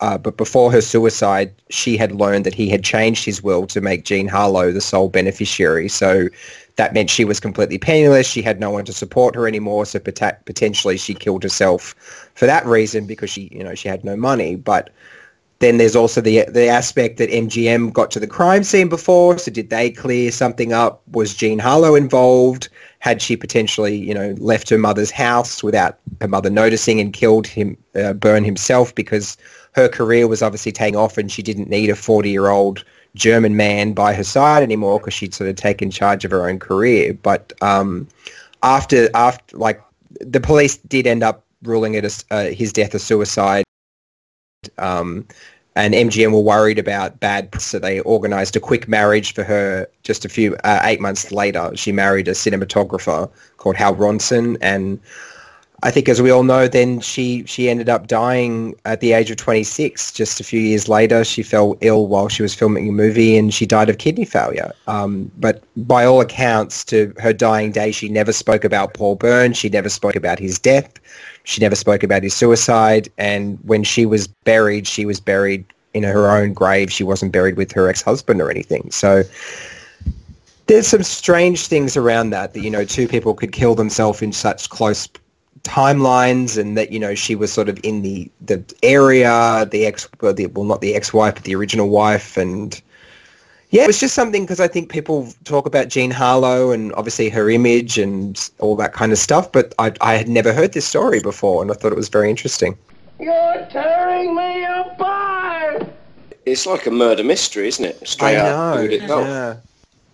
[0.02, 3.80] uh, but before her suicide, she had learned that he had changed his will to
[3.80, 5.88] make Jean Harlow the sole beneficiary.
[5.88, 6.28] So
[6.78, 8.28] that meant she was completely penniless.
[8.28, 9.86] She had no one to support her anymore.
[9.86, 11.94] So pot- potentially she killed herself
[12.34, 14.56] for that reason because she, you know, she had no money.
[14.56, 14.90] But
[15.60, 19.38] then there's also the the aspect that MGM got to the crime scene before.
[19.38, 21.04] So did they clear something up?
[21.12, 22.70] Was Jean Harlow involved?
[22.98, 27.46] Had she potentially, you know, left her mother's house without her mother noticing and killed
[27.46, 29.38] him, uh, Bern himself because
[29.74, 32.84] her career was obviously taking off and she didn't need a 40-year-old
[33.16, 36.60] German man by her side anymore because she'd sort of taken charge of her own
[36.60, 37.14] career.
[37.14, 38.08] But um,
[38.64, 39.82] after after like
[40.20, 43.64] the police did end up ruling it as uh, his death a suicide.
[44.78, 45.28] Um,
[45.76, 49.88] and MGM were worried about bad, so they organised a quick marriage for her.
[50.04, 55.00] Just a few uh, eight months later, she married a cinematographer called Hal Rosson, and
[55.84, 59.32] I think, as we all know, then she she ended up dying at the age
[59.32, 60.12] of 26.
[60.12, 63.52] Just a few years later, she fell ill while she was filming a movie, and
[63.52, 64.72] she died of kidney failure.
[64.86, 69.54] Um, but by all accounts, to her dying day, she never spoke about Paul Bern.
[69.54, 70.92] She never spoke about his death.
[71.46, 73.10] She never spoke about his suicide.
[73.18, 75.66] And when she was buried, she was buried
[75.96, 76.92] in her own grave.
[76.92, 78.92] She wasn't buried with her ex-husband or anything.
[78.92, 79.24] So
[80.68, 84.32] there's some strange things around that, that, you know, two people could kill themselves in
[84.32, 85.10] such close
[85.64, 90.08] timelines and that, you know, she was sort of in the, the area, the ex,
[90.22, 92.38] well, the, well, not the ex-wife, but the original wife.
[92.38, 92.82] And
[93.70, 97.30] yeah, it was just something because I think people talk about Jean Harlow and obviously
[97.30, 100.86] her image and all that kind of stuff, but I, I had never heard this
[100.86, 102.78] story before and I thought it was very interesting.
[103.20, 105.88] You're tearing me apart!
[106.46, 108.08] It's like a murder mystery, isn't it?
[108.08, 108.82] Straight I know.
[108.82, 109.22] Who'd it go?
[109.22, 109.58] Yeah.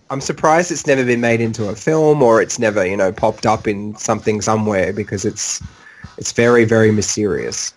[0.10, 3.46] I'm surprised it's never been made into a film or it's never, you know, popped
[3.46, 5.62] up in something somewhere because it's
[6.18, 7.74] it's very, very mysterious.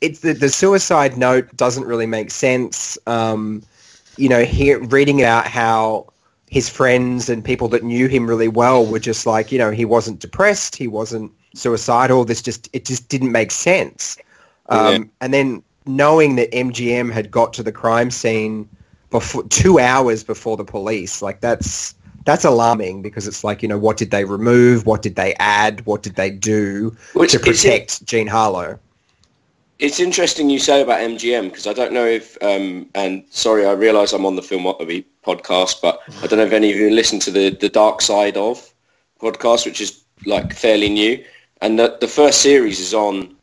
[0.00, 2.98] It's the, the suicide note doesn't really make sense.
[3.06, 3.62] Um,
[4.16, 4.44] you know,
[4.88, 6.12] reading about how
[6.48, 9.84] his friends and people that knew him really well were just like, you know, he
[9.84, 12.24] wasn't depressed, he wasn't suicidal.
[12.24, 14.18] This just it just didn't make sense.
[14.68, 14.98] Um, Yeah.
[15.20, 18.68] And then knowing that MGM had got to the crime scene
[19.14, 23.78] before two hours before the police, like that's that's alarming because it's like you know
[23.78, 27.42] what did they remove, what did they add, what did they do Which to is
[27.44, 28.78] it- protect Jean Harlow?
[29.78, 33.72] It's interesting you say about MGM because I don't know if, um, and sorry, I
[33.72, 37.18] realise I'm on the Filmotomy podcast, but I don't know if any of you listen
[37.20, 38.56] to the the Dark Side of
[39.20, 41.22] podcast, which is like fairly new,
[41.60, 43.34] and the, the first series is on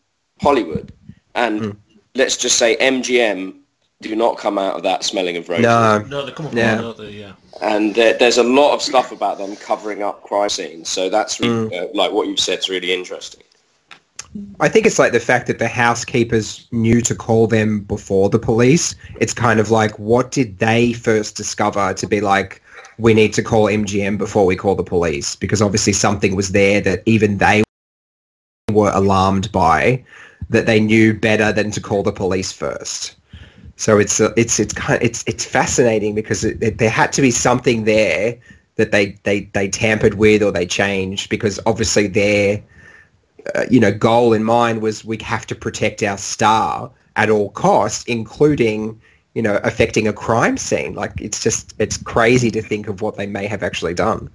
[0.42, 0.92] Hollywood,
[1.36, 1.76] and
[2.16, 3.56] let's just say MGM
[4.02, 5.64] do not come out of that smelling of roses.
[5.64, 6.00] No.
[6.10, 6.76] No, they come up Yeah.
[6.76, 7.34] with another, yeah.
[7.62, 11.40] And there, there's a lot of stuff about them covering up crime scenes, so that's
[11.40, 11.74] re- Mm.
[11.74, 13.44] uh, like what you've said is really interesting.
[14.62, 18.40] I think it's like the fact that the housekeepers knew to call them before the
[18.40, 18.96] police.
[19.20, 22.62] It's kind of like, what did they first discover to be like,
[22.98, 25.36] we need to call MGM before we call the police?
[25.36, 27.64] Because obviously something was there that even they
[28.72, 30.02] were alarmed by,
[30.50, 33.16] that they knew better than to call the police first.
[33.82, 37.22] So it's uh, it's it's kind it's it's fascinating because it, it, there had to
[37.24, 38.38] be something there
[38.76, 42.62] that they, they, they tampered with or they changed because obviously their
[43.56, 47.50] uh, you know goal in mind was we have to protect our star at all
[47.50, 49.02] costs, including
[49.34, 50.94] you know affecting a crime scene.
[50.94, 54.30] Like it's just it's crazy to think of what they may have actually done.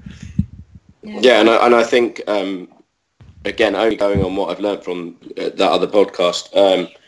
[1.04, 2.66] Yeah, and I, and I think um,
[3.44, 7.05] again, only going on what I've learned from uh, that other podcast, um, th- th-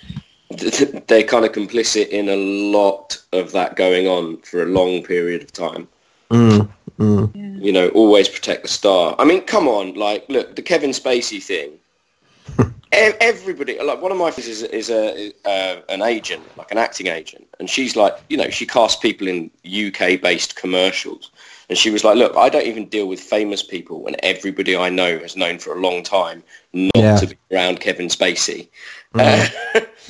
[1.06, 5.42] they're kind of complicit in a lot of that going on for a long period
[5.42, 5.88] of time.
[6.30, 6.68] Mm,
[6.98, 7.64] mm.
[7.64, 9.14] You know, always protect the star.
[9.18, 11.72] I mean, come on, like, look, the Kevin Spacey thing.
[12.92, 17.08] Everybody, like one of my friends is, is a uh, an agent, like an acting
[17.08, 21.30] agent, and she's like, you know, she casts people in UK-based commercials,
[21.68, 24.88] and she was like, look, I don't even deal with famous people, and everybody I
[24.88, 26.42] know has known for a long time
[26.72, 27.16] not Yeah.
[27.18, 28.68] to be around Kevin Spacey.
[29.14, 29.48] Uh,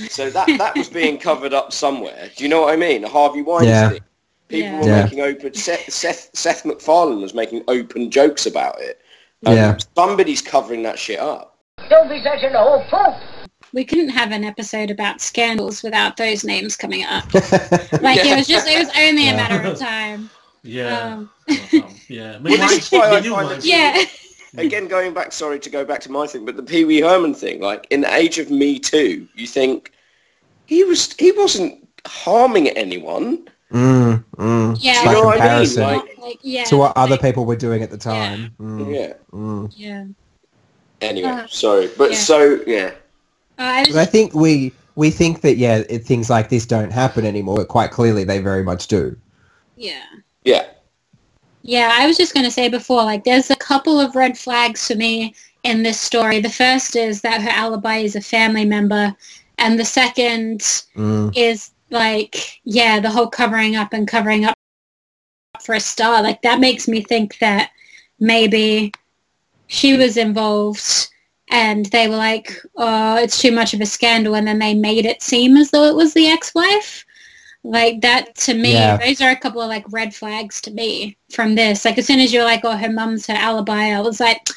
[0.09, 2.31] so that that was being covered up somewhere.
[2.37, 3.03] Do you know what I mean?
[3.03, 3.69] Harvey Weinstein.
[3.95, 3.99] Yeah.
[4.49, 4.81] People Yeah.
[4.81, 5.03] were Yeah.
[5.05, 5.55] making open.
[5.55, 9.01] Seth, Seth Seth MacFarlane was making open jokes about it.
[9.45, 9.77] And Yeah.
[9.97, 11.57] somebody's covering that shit up.
[11.91, 13.15] Don't be such an old poop.
[13.75, 17.25] We couldn't have an episode about scandals without those names coming up.
[18.01, 20.31] Like it was just, it was only a matter of time.
[20.63, 20.99] Yeah.
[20.99, 21.31] Um,
[22.09, 22.39] yeah.
[22.41, 24.03] Well, this is why I find it yeah.
[24.57, 27.35] again going back sorry to go back to my thing but the pee wee herman
[27.35, 29.93] thing like in the age of me too you think
[30.67, 34.79] he was he wasn't harming anyone Mm, mm.
[34.81, 35.03] Yeah.
[35.03, 35.67] Do you know By what I mean?
[35.67, 36.65] comparison Like- Like, yeah.
[36.65, 38.51] to what other people were doing at the time.
[38.59, 39.71] Mm, yeah mm.
[39.77, 40.05] Yeah.
[41.03, 42.17] anyway Uh, sorry but yeah.
[42.17, 42.93] so yeah
[43.59, 46.65] Uh, I was But I think we we think that yeah, it, things like this
[46.67, 49.15] don't happen anymore, but quite clearly they very much do.
[49.77, 50.03] yeah.
[50.45, 50.65] yeah
[51.63, 54.87] Yeah, I was just going to say before, like, there's a couple of red flags
[54.87, 56.41] for me in this story.
[56.41, 59.15] The first is that her alibi is a family member,
[59.59, 60.61] and the second
[60.97, 61.37] Mm.
[61.37, 64.55] is like, yeah, the whole covering up and covering up
[65.61, 66.23] for a star.
[66.23, 67.71] Like, that makes me think that
[68.21, 68.93] maybe
[69.67, 71.09] she was involved
[71.51, 75.07] and they were like, oh, it's too much of a scandal, and then they made
[75.07, 77.05] it seem as though it was the ex-wife.
[77.65, 78.97] Like that to me, Yeah.
[78.97, 81.85] those are a couple of like red flags to me from this.
[81.85, 84.49] Like as soon as you're like, oh, her mum's her alibi, I was like,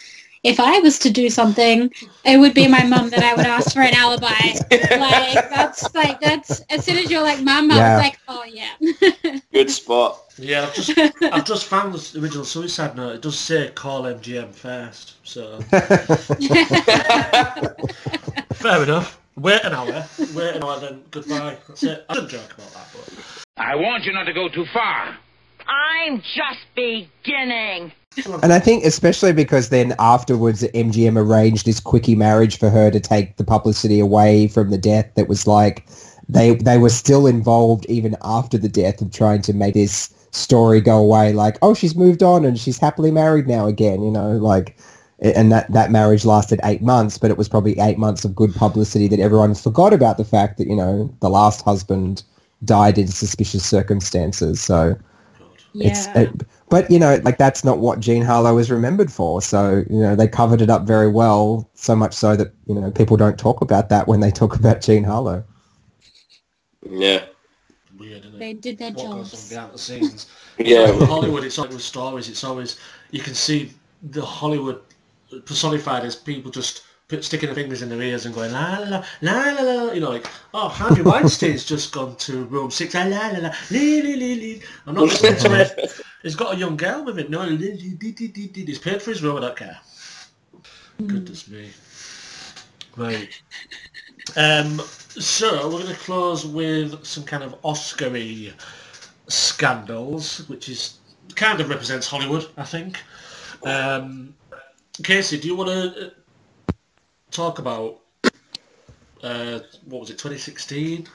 [0.44, 1.92] if I was to do something,
[2.26, 4.30] it would be my mum that I would ask for an alibi.
[4.72, 7.96] Like that's like that's as soon as you're like mum, I Yeah.
[7.96, 9.40] was like, oh yeah.
[9.54, 13.16] good spot Yeah, I've just I've just found the original suicide note.
[13.16, 15.60] It does say call MGM first, so
[18.54, 19.21] fair enough.
[19.38, 21.58] Wait an hour, wait an hour, then goodbye.
[21.67, 22.06] That's it.
[22.10, 25.17] I didn't joke about that, but I want you not to go too far.
[25.67, 27.94] I'm just beginning.
[28.44, 33.00] And I think especially because then afterwards MGM arranged this quickie marriage for her to
[33.00, 35.88] take the publicity away from the death that was like
[36.28, 40.82] they they were still involved even after the death of trying to make this story
[40.82, 44.32] go away like oh she's moved on and she's happily married now again you know
[44.32, 44.78] like
[45.22, 48.54] and that that marriage lasted eight months but it was probably eight months of good
[48.56, 52.24] publicity that everyone forgot about the fact that you know the last husband
[52.64, 54.96] died in suspicious circumstances so
[55.80, 56.22] it's Yeah.
[56.22, 56.30] it,
[56.70, 60.16] but you know like that's not what Jean Harlow is remembered for so you know
[60.16, 63.62] they covered it up very well so much so that you know people don't talk
[63.62, 65.44] about that when they talk about Jean Harlow
[66.90, 67.24] yeah
[67.98, 68.24] weird.
[68.38, 70.28] They did their What goes on the scenes.
[70.58, 70.92] Yeah.
[71.06, 72.30] Hollywood, it's always with stories.
[72.30, 72.80] It's always
[73.12, 74.82] you can see the Hollywood
[75.46, 78.88] personified as people just put, sticking their fingers in their ears and going la la
[78.89, 79.91] la la la la.
[79.91, 82.94] You know, like oh, Harvey Weinstein's just gone to room six.
[82.94, 83.52] La la la la.
[83.70, 84.62] Lee, lee, lee, lee.
[84.86, 86.02] I'm not listening to it.
[86.24, 87.32] He's got a young girl with him.
[87.32, 89.38] No, he's paid for his room.
[89.38, 89.80] I don't care.
[91.08, 91.70] Goodness me.
[92.96, 93.41] Right.
[94.36, 98.54] Um, so we're going to close with some kind of Oscar-y
[99.28, 101.00] scandals, which is
[101.36, 103.02] kind of represents Hollywood, I think.
[103.63, 104.36] Um,
[105.04, 106.13] Casey, do you want to
[107.32, 108.01] talk about
[109.23, 111.08] uh, what was it, 2016?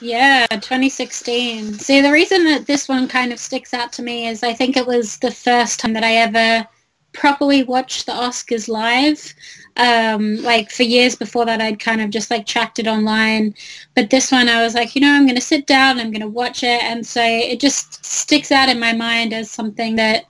[0.00, 1.74] Yeah, 2016.
[1.74, 4.76] See, the reason that this one kind of sticks out to me is I think
[4.76, 6.66] it was the first time that I ever
[7.12, 9.34] properly watched the Oscars live.
[9.76, 13.54] Um, like for years before that, I'd kind of just like tracked it online.
[13.94, 16.22] But this one, I was like, you know, I'm going to sit down, I'm going
[16.22, 16.82] to watch it.
[16.82, 20.24] And so it just sticks out in my mind as something that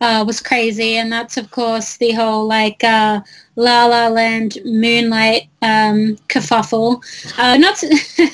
[0.00, 0.96] uh, was crazy.
[0.96, 3.20] And that's, of course, the whole like uh,
[3.56, 7.02] La La Land Moonlight um, kerfuffle.
[7.38, 7.88] Uh, not so-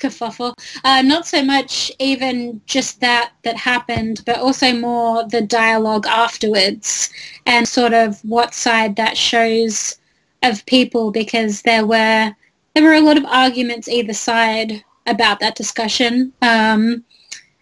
[0.00, 0.54] kerfuffle.
[0.82, 7.10] Uh, not so much even just that that happened, but also more the dialogue afterwards
[7.46, 9.98] and sort of what side that shows
[10.42, 12.34] of people because there were
[12.74, 16.32] there were a lot of arguments either side about that discussion.
[16.40, 17.04] Um,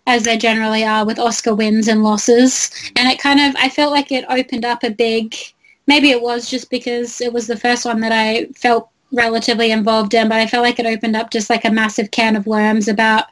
[0.08, 2.70] as they generally are with Oscar wins and losses.
[2.96, 5.36] And it kind of, I felt like it opened up a big,
[5.86, 10.14] maybe it was just because it was the first one that I felt relatively involved
[10.14, 12.88] in, but I felt like it opened up just like a massive can of worms
[12.88, 13.26] about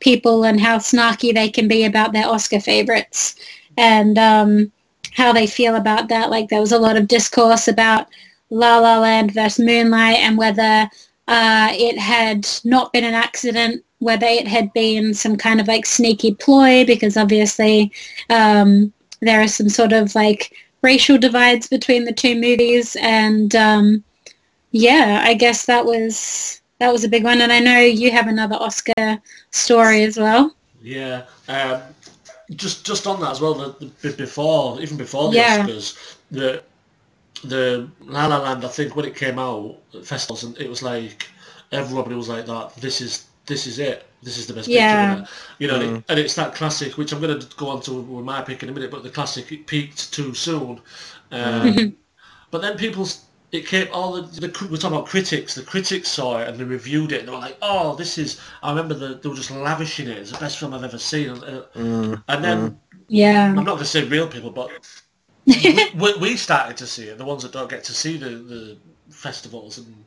[0.00, 3.36] people and how snarky they can be about their Oscar favorites
[3.76, 4.72] and um,
[5.12, 6.30] how they feel about that.
[6.30, 8.08] Like there was a lot of discourse about
[8.48, 10.88] La La Land versus Moonlight and whether
[11.28, 15.86] uh, it had not been an accident, whether it had been some kind of like
[15.86, 17.92] sneaky ploy, because obviously
[18.30, 20.52] um, there are some sort of like
[20.82, 22.96] racial divides between the two movies.
[23.00, 24.04] And um,
[24.72, 27.40] yeah, I guess that was that was a big one.
[27.40, 29.18] And I know you have another Oscar
[29.50, 30.54] story as well.
[30.82, 31.22] Yeah.
[31.48, 31.80] Um,
[32.56, 35.66] just just on that as well, the, the, before, even before the Yeah.
[35.66, 36.62] Oscars, the
[37.44, 40.82] the La La Land, I think when it came out at festivals, and it was
[40.82, 41.26] like
[41.72, 42.74] everybody was like that.
[42.76, 44.06] This is this is it.
[44.22, 45.16] This is the best Yeah.
[45.16, 45.28] picture.
[45.58, 46.04] You know, Mm.
[46.08, 48.68] and it's that classic, which I'm going to go on to with my pick in
[48.68, 50.80] a minute, but the classic it peaked too soon.
[51.30, 51.94] Um, Mm.
[52.50, 53.08] but then people,
[53.52, 55.54] it came all the, the we're talking about critics.
[55.54, 57.20] The critics saw it and they reviewed it.
[57.20, 60.18] and They were like, "Oh, this is." I remember the, they were just lavishing it.
[60.18, 61.30] It's the best film I've ever seen.
[61.30, 63.48] And, uh, Mm, and then Yeah.
[63.56, 64.78] I'm not going to say real people, but
[65.62, 67.18] we, we, we started to see it.
[67.18, 68.78] The ones that don't get to see the, the
[69.10, 70.04] festivals and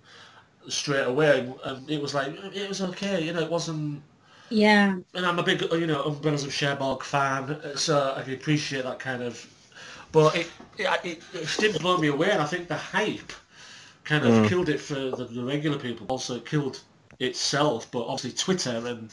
[0.70, 3.24] straight away, and, and it was like it was okay.
[3.24, 4.04] You know, it wasn't.
[4.50, 4.98] Yeah.
[5.14, 9.00] And I'm a big, you know, Umbrellas of Cherbourg fan, so I can appreciate that
[9.00, 9.46] kind of.
[10.12, 13.32] But it it, it, it didn't blow me away, and I think the hype
[14.04, 14.44] kind of Mm.
[14.44, 16.08] killed it for the, the regular people.
[16.08, 16.84] Also, it killed
[17.20, 19.12] itself, but obviously Twitter and.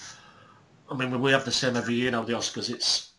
[0.90, 2.22] I mean, we have the same every year now.
[2.24, 3.12] The Oscars, it's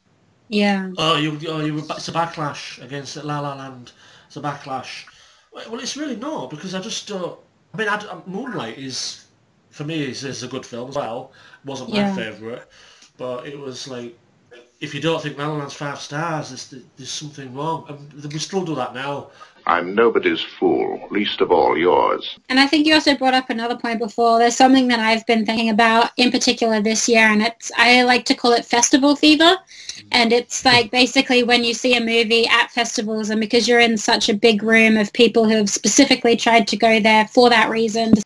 [0.48, 0.92] Yeah.
[0.98, 3.92] Oh, you, oh, you, it's a backlash against La La Land.
[4.28, 5.06] It's a backlash.
[5.52, 7.40] Well, well, it's really not because I just don't.
[7.76, 9.26] I mean, I, I- um, Moonlight is,
[9.70, 11.32] for me, is, is a good film as well.
[11.66, 12.16] wasn't my Yeah.
[12.16, 12.64] favourite,
[13.18, 14.18] but it was like,
[14.80, 17.86] if you don't think La La Land's five stars, there's, there's something wrong.
[17.90, 19.30] And we still do that now.
[19.68, 22.38] I'm nobody's fool, least of all yours.
[22.50, 24.38] And I think you also brought up another point before.
[24.38, 28.26] There's something that I've been thinking about in particular this year, and it's I like
[28.26, 29.58] to call it festival fever.
[30.12, 33.98] And it's like basically when you see a movie at festivals, and because you're in
[33.98, 37.70] such a big room of people who have specifically tried to go there for that
[37.70, 38.25] reason, to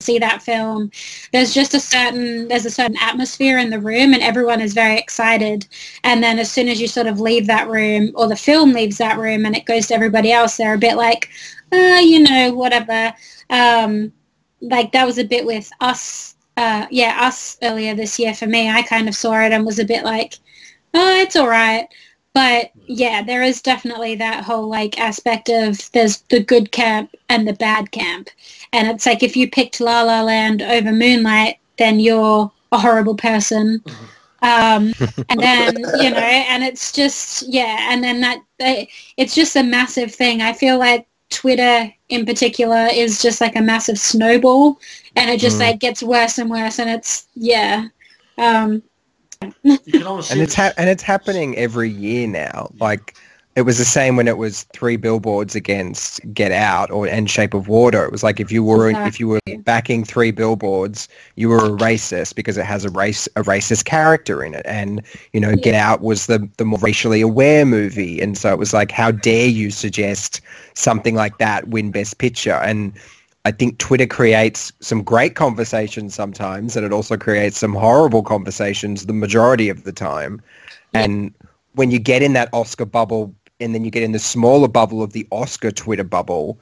[0.00, 0.90] see that film,
[1.32, 4.96] there's just a certain there's a certain atmosphere in the room, and everyone is very
[4.96, 5.66] excited.
[6.04, 8.98] And then as soon as you sort of leave that room, or the film leaves
[8.98, 11.30] that room, and it goes to everybody else, they're a bit like,
[11.72, 13.12] uh, you know, whatever.
[13.50, 14.12] Um,
[14.60, 18.70] like that was a bit with us, uh, yeah, us earlier this year for me.
[18.70, 20.34] I kind of saw it and was a bit like,
[20.94, 21.88] oh, it's all right.
[22.34, 27.46] But yeah, there is definitely that whole like aspect of there's the good camp and
[27.48, 28.30] the bad camp.
[28.72, 33.16] And it's like if you picked La La Land over Moonlight, then you're a horrible
[33.16, 33.82] person.
[34.42, 34.94] Um,
[35.28, 38.38] and then, you know, and it's just, yeah, and then that,
[39.16, 40.40] it's just a massive thing.
[40.42, 44.78] I feel like Twitter in particular is just like a massive snowball
[45.16, 45.60] and it just Mm.
[45.60, 47.88] like gets worse and worse and it's, yeah.
[48.38, 48.87] Um, You can almost
[49.42, 52.70] and it's ha- and it's happening every year now.
[52.80, 53.16] Like
[53.58, 57.54] it was the same when it was three billboards against Get Out or and Shape
[57.54, 58.04] of Water.
[58.04, 61.70] It was like if you were if you were backing three billboards, you were a
[61.70, 64.64] racist because it has a race a racist character in it.
[64.64, 68.58] And you know, Get Out was the the more racially aware movie, and so it
[68.60, 70.40] was like, how dare you suggest
[70.74, 72.60] something like that win Best Picture?
[72.62, 72.92] And
[73.48, 79.06] I think Twitter creates some great conversations sometimes, and it also creates some horrible conversations
[79.06, 80.42] the majority of the time.
[80.92, 81.32] And
[81.72, 85.02] when you get in that Oscar bubble, and then you get in the smaller bubble
[85.02, 86.60] of the Oscar Twitter bubble,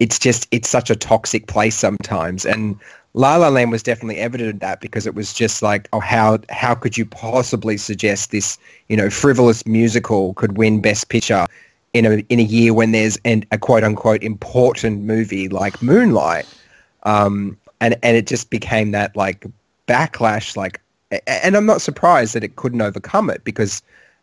[0.00, 2.44] it's just it's such a toxic place sometimes.
[2.44, 2.80] And
[3.12, 6.40] La La Land was definitely evident of that because it was just like, oh, how
[6.50, 11.46] how could you possibly suggest this, you know, frivolous musical could win Best Picture
[11.94, 16.46] in a in a year when there's an, a quote unquote important movie like Moonlight,
[17.04, 19.46] um, and and it just became that like
[19.86, 20.56] backlash.
[20.56, 20.80] Like,
[21.26, 23.80] and I'm not surprised that it couldn't overcome it because,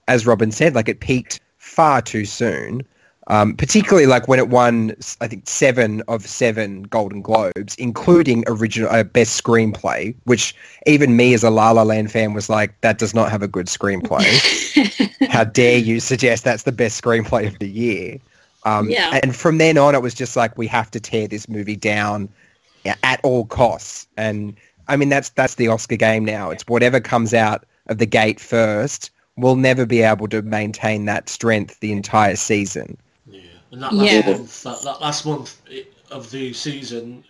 [0.07, 2.83] as Robin said, like it peaked far too soon.
[3.27, 8.89] Um, particularly like when it won, I think seven of seven Golden Globes, including original
[8.89, 10.55] uh, best screenplay, which
[10.87, 13.47] even me as a La La Land fan was like, that does not have a
[13.47, 14.25] good screenplay.
[15.29, 18.17] How dare you suggest that's the best screenplay of the year?
[18.63, 19.19] Um, Yeah.
[19.21, 22.27] And from then on, it was just like we have to tear this movie down
[23.03, 24.07] at all costs.
[24.17, 24.55] And
[24.87, 26.49] I mean, that's that's the Oscar game now.
[26.49, 29.11] It's whatever comes out of the gate first.
[29.37, 32.97] We'll never be able to maintain that strength the entire season.
[33.71, 34.31] And that last Yeah.
[34.31, 35.57] month, that, that last month
[36.11, 37.23] of the season,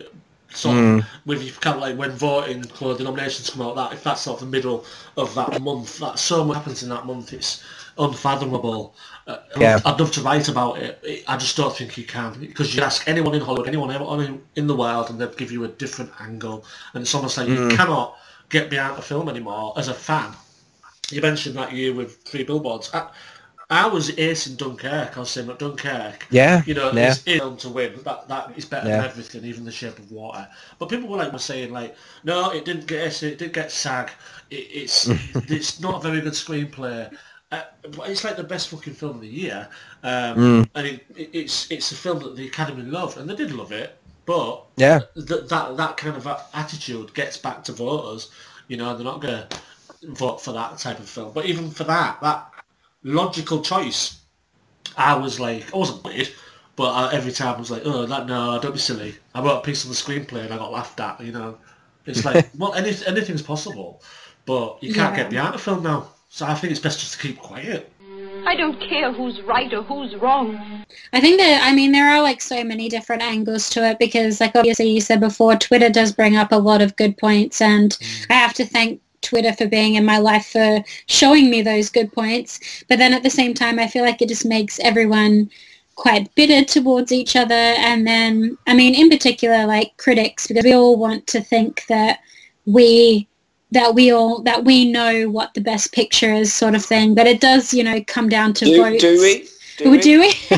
[0.53, 0.99] sort Mm.
[0.99, 4.03] of, with you kind of like when voting, for the nominations come out, that if
[4.03, 4.83] that's sort of the middle
[5.17, 7.63] of that month, that so much happens in that month, it's
[7.97, 8.93] unfathomable.
[9.27, 9.79] Uh, Yeah.
[9.85, 10.99] I'd love to write about it.
[11.03, 11.23] it.
[11.27, 14.67] I just don't think you can because you ask anyone in Hollywood, anyone in, in
[14.67, 17.71] the world, and they'll give you a different angle, and it's almost like you Mm.
[17.77, 18.17] cannot
[18.49, 20.33] get behind a film anymore as a fan.
[21.11, 22.89] You mentioned that year with Three Billboards.
[22.93, 23.07] I,
[23.71, 25.15] I was acing Dunkirk.
[25.15, 27.11] I was saying that Dunkirk, Yeah, you know, yeah.
[27.11, 27.93] is film to win.
[28.03, 28.97] That that is better Yeah.
[28.97, 30.45] than everything, even The Shape of Water.
[30.77, 34.11] But people were like were saying like, no, it didn't get it did get SAG.
[34.49, 35.07] It, it's
[35.49, 37.11] it's not a very good screenplay.
[37.53, 37.63] Uh,
[37.95, 39.67] but it's like the best fucking film of the year,
[40.03, 40.69] um, Mm.
[40.75, 43.71] and it, it, it's it's a film that the Academy loved, and they did love
[43.71, 43.97] it.
[44.25, 44.99] But Yeah.
[45.15, 48.29] th- that that kind of attitude gets back to voters.
[48.67, 49.47] You know, they're not gonna
[50.03, 51.31] vote for that type of film.
[51.33, 52.50] But even for that, that
[53.03, 54.21] logical choice,
[54.97, 56.29] I was like, I wasn't weird,
[56.75, 59.15] but I, every time I was like, oh, that, no, don't be silly.
[59.33, 61.21] I wrote a piece on the screenplay and I got laughed at.
[61.21, 61.57] You know,
[62.05, 64.01] It's like, well, any, anything's possible,
[64.45, 65.23] but you can't Yeah.
[65.23, 66.09] get behind a film now.
[66.29, 67.91] So I think it's best just to keep quiet.
[68.45, 70.83] I don't care who's right or who's wrong.
[71.13, 74.39] I think that I mean there are like so many different angles to it because
[74.39, 77.91] like obviously you said before Twitter does bring up a lot of good points and
[77.91, 78.25] mm.
[78.29, 82.11] I have to thank Twitter for being in my life for showing me those good
[82.11, 85.49] points but then at the same time I feel like it just makes everyone
[85.95, 90.73] quite bitter towards each other and then I mean in particular like critics because we
[90.73, 92.19] all want to think that
[92.65, 93.27] we
[93.71, 97.27] that we all that we know what the best picture is sort of thing but
[97.27, 99.47] it does you know come down to Do, votes do we?
[99.77, 100.27] Do do we?
[100.49, 100.57] we?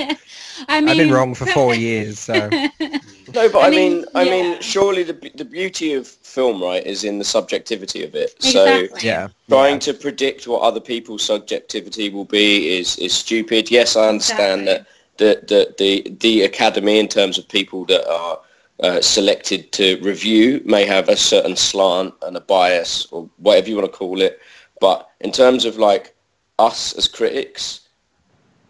[0.00, 0.16] we?
[0.68, 2.34] I mean, I've been wrong for four years, so
[3.34, 4.30] No, but I, I mean, mean, I yeah.
[4.30, 8.34] mean, surely the the beauty of film, right, is in the subjectivity of it.
[8.36, 9.00] Exactly.
[9.00, 9.28] So yeah.
[9.48, 13.70] trying to predict what other people's subjectivity will be is is stupid.
[13.70, 14.84] Yes, I understand Exactly.
[15.18, 18.40] that the, the the the academy, in terms of people that are
[18.82, 23.76] uh, selected to review, may have a certain slant and a bias or whatever you
[23.76, 24.40] want to call it.
[24.80, 26.14] But in terms of like
[26.58, 27.81] us as critics,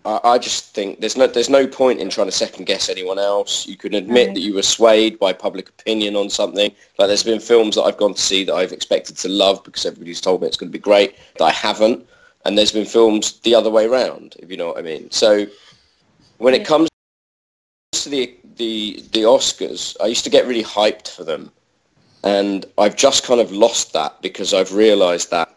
[0.04, 3.18] I, I just think there's no there's no point in trying to second guess anyone
[3.18, 3.66] else.
[3.66, 4.34] You can admit Right.
[4.34, 6.72] that you were swayed by public opinion on something.
[6.98, 9.86] Like there's been films that I've gone to see that I've expected to love because
[9.86, 12.06] everybody's told me it's going to be great that I haven't,
[12.44, 15.10] and there's been films the other way round, if you know what I mean.
[15.10, 15.46] So
[16.38, 16.88] when it comes
[17.92, 21.52] to the the the Oscars, I used to get really hyped for them,
[22.24, 25.48] and I've just kind of lost that because I've realised that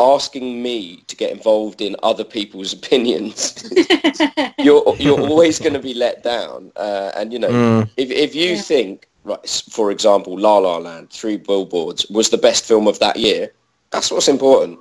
[0.00, 3.62] asking me to get involved in other people's opinions,
[4.58, 6.72] you're you're always going to be let down.
[6.76, 7.90] Uh, and you know, Mm.
[7.96, 8.62] if if you Yeah.
[8.62, 13.16] think, right, for example, La La Land, Three Billboards was the best film of that
[13.16, 13.52] year,
[13.90, 14.78] that's what's important.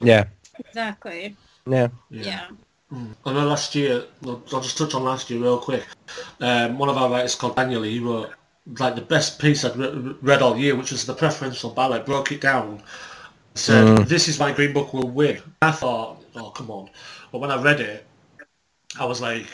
[0.00, 0.24] yeah,
[0.58, 1.36] exactly.
[1.66, 1.88] yeah.
[2.10, 2.46] Yeah.
[3.26, 5.84] I know last year, I'll I'll just touch on last year real quick.
[6.40, 8.30] Um, one of our writers called Daniel, he wrote
[8.78, 12.32] like the best piece I'd re- read all year, which was the preferential ballot, broke
[12.32, 12.82] it down,
[13.58, 14.08] said, Mm.
[14.08, 15.40] this is why Green Book will win.
[15.62, 16.90] I thought, oh, come on.
[17.32, 18.06] But when I read it,
[18.98, 19.46] I was like,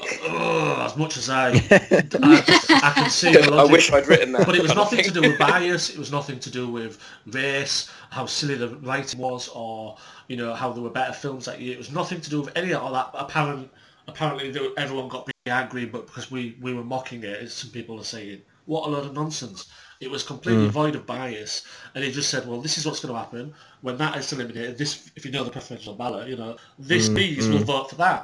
[0.00, 2.44] oh, as much as I, I,
[2.82, 4.46] I can see the I wish I'd written that.
[4.46, 5.90] But it was nothing to do with bias.
[5.94, 9.96] It was nothing to do with race, how silly the writing was, or
[10.28, 11.72] you know how there were better films that year.
[11.74, 13.10] It was nothing to do with any of all that.
[13.14, 13.70] Apparent,
[14.06, 17.42] apparently, everyone got behind Green Book because we we were mocking it.
[17.42, 19.60] As some people are saying, what a load of nonsense.
[20.00, 20.70] It was completely Mm.
[20.80, 21.62] void of bias,
[21.94, 24.78] and he just said, "Well, this is what's going to happen when that is eliminated.
[24.78, 27.72] This, if you know the preferential ballot, you know, this Mm, these will mm.
[27.72, 28.22] vote for that.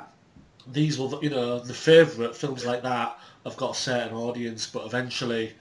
[0.67, 4.87] These will, you know, the favourite films like that have got a certain audience, but
[4.87, 5.53] eventually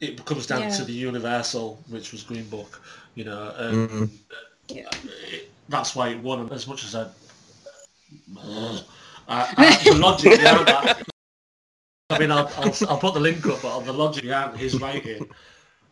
[0.00, 0.76] it comes down Yeah.
[0.78, 2.82] to the universal, which was Green Book,
[3.14, 4.10] you know, and Mm.
[4.68, 6.52] it, that's why it won.
[6.52, 7.04] As much as I,
[9.28, 11.13] I, I the logic behind that.
[12.14, 14.80] I mean, I'll, I'll, I'll put the link up, but on the logic behind his
[14.80, 15.28] writing.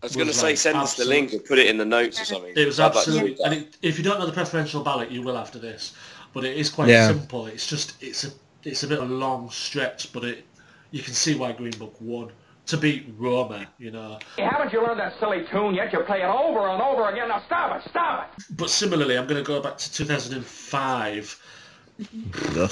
[0.03, 1.77] I was going to was say like send us the link and put it in
[1.79, 2.53] the notes or something.
[2.57, 5.23] It was I'd absolutely, read and it, if you don't know the preferential ballot, you
[5.23, 5.95] will after this.
[6.33, 7.09] But it is quite Yeah.
[7.09, 7.47] simple.
[7.47, 8.31] It's just it's a
[8.65, 10.45] it's a bit of a long stretch, but it
[10.91, 12.33] you can see why Green Book won
[12.67, 13.67] to beat Roma.
[13.79, 15.93] You know, Haven't you learned that silly tune yet?
[15.93, 17.29] You play it over and over again.
[17.29, 18.45] Now stop it, stop it.
[18.57, 21.41] but similarly, I'm going to go back to 2005.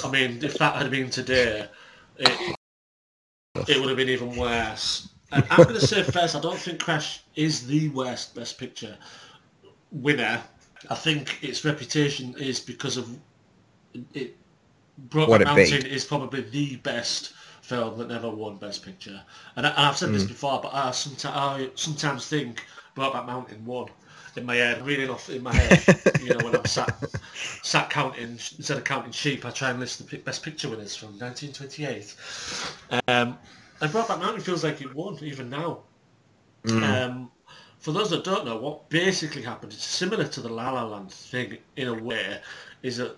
[0.03, 1.67] I mean, if that had been today,
[2.17, 2.55] it
[3.55, 5.09] it would have been even worse.
[5.31, 8.97] And I'm going to say first, I don't think Crash is the worst Best Picture
[9.91, 10.41] winner.
[10.89, 13.09] I think its reputation is because of
[14.13, 14.35] it.
[15.09, 19.21] Brokeback Mountain is probably the best film that never won Best Picture,
[19.55, 20.29] and, I, I've said this Mm.
[20.29, 23.87] before, but I sometimes I sometimes think Brokeback Mountain won
[24.35, 26.01] in my head, really off in my head.
[26.21, 27.03] you know, when I'm sat
[27.63, 31.09] sat counting instead of counting sheep, I try and list the Best Picture winners from
[31.19, 32.15] 1928.
[33.07, 33.37] Um,
[33.81, 35.79] and Brokeback Mountain feels like it won even now.
[36.65, 36.83] Mm.
[36.83, 37.31] Um,
[37.79, 41.11] for those that don't know, what basically happened, it's similar to the La La Land
[41.11, 42.39] thing in a way,
[42.83, 43.17] is that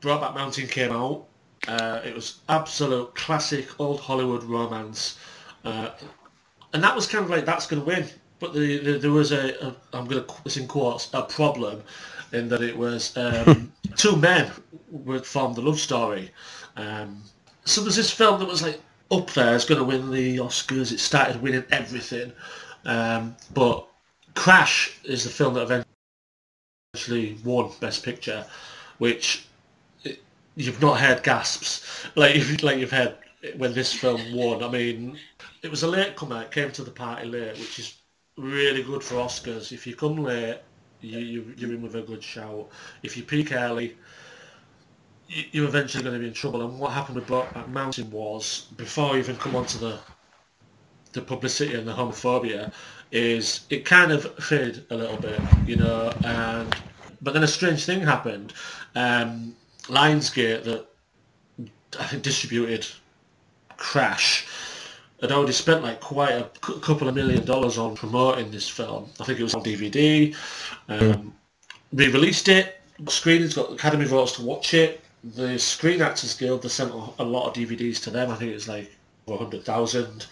[0.00, 1.26] Brokeback Mountain came out.
[1.66, 5.18] Uh, it was absolute classic old Hollywood romance,
[5.64, 5.90] uh,
[6.72, 8.08] and that was kind of like that's going to win.
[8.40, 11.82] But the, the, there was a, a I'm going to this in quotes a problem,
[12.32, 14.50] in that it was um, two men
[14.90, 16.30] would form the love story.
[16.76, 17.22] Um,
[17.64, 18.80] so there's this film that was like
[19.10, 20.92] up there, it's going to win the Oscars.
[20.92, 22.32] It started winning everything,
[22.84, 23.86] um, but
[24.34, 25.84] Crash is the film that
[26.94, 28.44] eventually won Best Picture,
[28.98, 29.46] which
[30.04, 30.20] it,
[30.56, 33.16] you've not heard gasps like you've, like you've heard
[33.56, 34.62] when this film won.
[34.62, 35.18] I mean,
[35.62, 36.42] it was a late comer.
[36.42, 37.97] It came to the party late, which is
[38.38, 39.72] really good for Oscars.
[39.72, 40.58] If you come late,
[41.00, 42.68] you, you you're in with a good shout.
[43.02, 43.96] If you peak early,
[45.28, 46.62] you- you're eventually going to be in trouble.
[46.62, 49.98] And what happened with Brokeback Mountain was before you even come onto the
[51.12, 52.70] the publicity and the homophobia,
[53.10, 56.76] is it kind of faded a little bit, you know, and
[57.22, 58.52] but then a strange thing happened.
[58.94, 60.86] Um, Lionsgate that
[61.98, 62.86] I think distributed
[63.78, 64.46] Crash
[65.20, 69.08] had already spent like quite a c- couple of million dollars on promoting this film.
[69.20, 70.34] I think it was on DVD.
[70.88, 71.34] Um,
[71.92, 72.80] they released it.
[73.08, 75.00] Screenings got Academy votes to watch it.
[75.34, 78.30] The Screen Actors Guild they sent a, lot of DVDs to them.
[78.30, 78.90] I think it was like
[79.26, 80.26] over hundred thousand.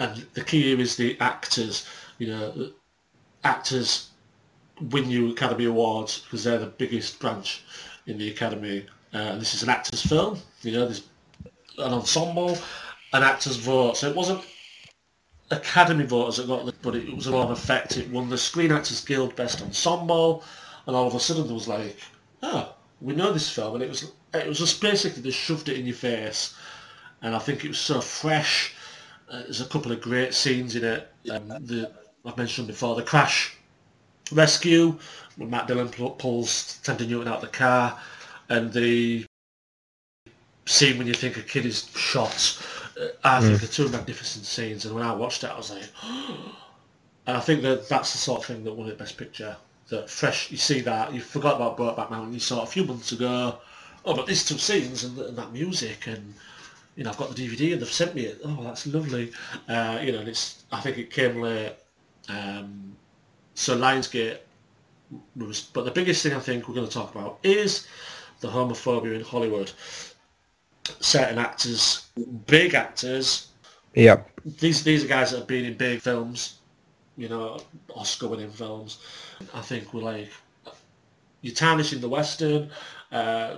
[0.00, 1.86] And the key here is the actors.
[2.18, 2.70] You know,
[3.44, 4.10] actors
[4.90, 7.62] win you Academy Awards because they're the biggest branch
[8.06, 8.86] in the Academy.
[9.12, 10.38] Uh, and this is an actors film.
[10.62, 11.04] You know, there's
[11.78, 12.58] an ensemble,
[13.14, 13.96] an actors vote.
[13.96, 14.44] So it wasn't
[15.50, 17.96] Academy voters that got the, but it was a lot of effect.
[17.96, 20.42] It won the Screen Actors Guild Best Ensemble,
[20.86, 21.96] and all of a sudden there was like,
[22.42, 25.78] oh, we know this film, and it was it was just basically they shoved it
[25.78, 26.54] in your face,
[27.22, 28.74] and I think it was so fresh.
[29.30, 31.12] Uh, there's a couple of great scenes in it.
[31.30, 31.92] Um, the
[32.26, 33.56] I've mentioned before the crash
[34.32, 34.98] rescue
[35.36, 38.00] when Matt Dillon pu- pulls Thandie Newton out of the car,
[38.48, 39.24] and the
[40.66, 42.58] scene when you think a kid is shot.
[43.24, 43.72] I think Mm.
[43.72, 45.84] two magnificent scenes, and when I watched it, I was like,
[47.26, 49.56] and I think that that's the sort of thing that won it Best Picture.
[49.88, 52.32] That fresh, you see that you forgot about Brokeback Mountain.
[52.32, 53.58] You saw it a few months ago.
[54.04, 56.34] Oh, but these two scenes and, and that music, and
[56.96, 58.40] you know, I've got the DVD and they've sent me it.
[58.44, 59.32] Oh, that's lovely.
[59.68, 60.64] Uh, you know, and it's.
[60.72, 61.74] I think it came late.
[62.28, 62.96] Um,
[63.54, 64.38] so Lionsgate
[65.36, 67.86] was, but the biggest thing I think we're going to talk about is
[68.40, 69.70] the homophobia in Hollywood.
[71.00, 72.06] Certain actors,
[72.46, 73.48] big actors,
[73.94, 74.28] Yep.
[74.60, 76.58] these these are guys that have been in big films,
[77.16, 77.58] you know,
[77.94, 78.98] Oscar-winning films.
[79.54, 80.30] I think we're like,
[81.42, 82.70] you're tarnishing the Western,
[83.12, 83.56] uh,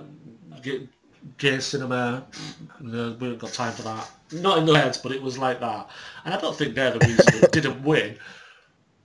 [0.61, 0.87] gay,
[1.37, 2.25] gay cinema.
[2.81, 4.09] You know, we haven't got time for that.
[4.31, 5.89] Not in the heads, but it was like that.
[6.25, 8.17] And I don't think they're the reason it didn't win.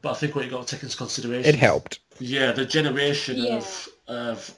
[0.02, 1.48] But I think what you got to take into consideration.
[1.54, 2.00] It helped.
[2.18, 3.56] Yeah, the generation Yeah.
[3.56, 4.54] of of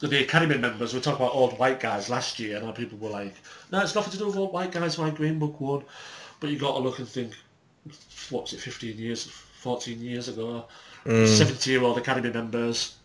[0.00, 0.92] the Academy members.
[0.94, 3.34] We talked about old white guys last year, and all people were like,
[3.72, 4.98] "No, it's nothing to do with old white guys.
[4.98, 5.84] Why Green Book won?"
[6.40, 7.32] But you got to look and think,
[8.30, 10.66] what's it, 15 years, 14 years ago,
[11.06, 11.24] Mm.
[11.24, 12.96] 70-year-old Academy members.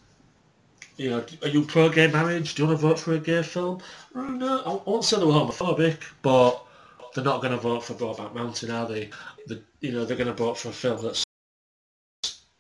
[0.97, 2.55] You know, are you pro gay marriage?
[2.55, 3.79] Do you want to vote for a gay film?
[4.15, 6.65] Mm, No, I won't say they were homophobic, but
[7.13, 9.11] they're not going to vote for Brokeback Mountain, are they?
[9.47, 11.23] The, you know, they're going to vote for a film that's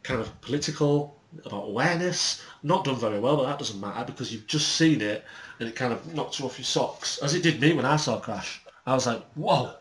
[0.03, 2.43] kind of political, about awareness.
[2.63, 5.23] Not done very well, but that doesn't matter because you've just seen it
[5.59, 7.95] and it kind of knocks you off your socks, as it did me when I
[7.95, 8.61] saw Crash.
[8.85, 9.73] I was like, whoa.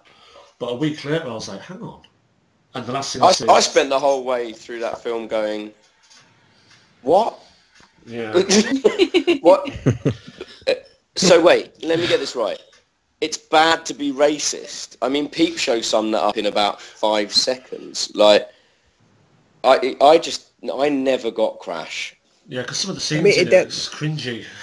[0.58, 2.02] But a week later, I was like, hang on.
[2.74, 5.26] And the last thing I, I, see, I spent the whole way through that film
[5.26, 5.72] going,
[7.02, 7.38] what?
[8.06, 8.32] yeah,
[9.40, 9.70] what?
[10.66, 10.74] Uh,
[11.16, 12.60] so wait, let me get this right.
[13.20, 14.96] It's bad to be racist.
[15.02, 18.10] I mean, Peep Show summed that up in about five seconds.
[18.14, 18.48] Like,
[19.64, 22.16] I, I just, I never got Crash.
[22.48, 24.44] yeah, because some of the scenes I mean, in it- it, that- it's cringy.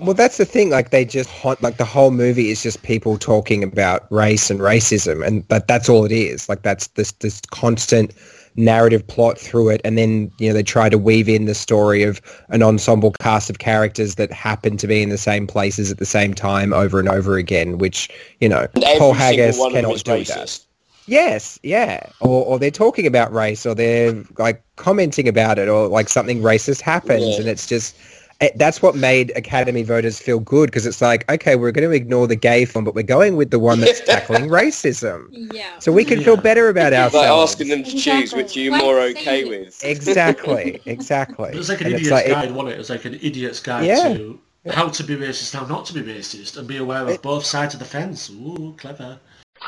[0.00, 0.68] Well, that's the thing.
[0.68, 1.62] Like they just haunt.
[1.62, 5.88] Like the whole movie is just people talking about race and racism, and but that's
[5.88, 6.46] all it is.
[6.46, 8.12] Like that's this this constant
[8.54, 12.02] narrative plot through it, and then you know they try to weave in the story
[12.02, 12.20] of
[12.50, 16.04] an ensemble cast of characters that happen to be in the same places at the
[16.04, 18.10] same time over and over again, which
[18.42, 18.66] you know
[18.98, 20.26] Paul Haggis one of them cannot do racist.
[20.34, 20.66] that.
[21.06, 22.00] Yes, yeah.
[22.20, 26.40] Or, or they're talking about race, or they're like commenting about it, or like something
[26.42, 27.36] racist happens, Yeah.
[27.40, 27.96] and it's just
[28.40, 31.94] it, that's what made Academy voters feel good because it's like, okay, we're going to
[31.94, 35.78] ignore the gay film, but we're going with the one that's tackling racism, Yeah.
[35.78, 37.52] so we can feel better about Like ourselves.
[37.52, 38.42] asking them to choose Exactly.
[38.42, 39.84] which you're Like more okay with.
[39.84, 41.50] exactly, exactly.
[41.50, 42.74] It was like an And idiot's like- it- guide, wasn't it?
[42.74, 44.14] It was like an idiot's guide Yeah.
[44.14, 44.40] to
[44.70, 47.74] how to be racist, how not to be racist, and be aware of both sides
[47.74, 48.28] of the fence.
[48.30, 49.18] Ooh, clever.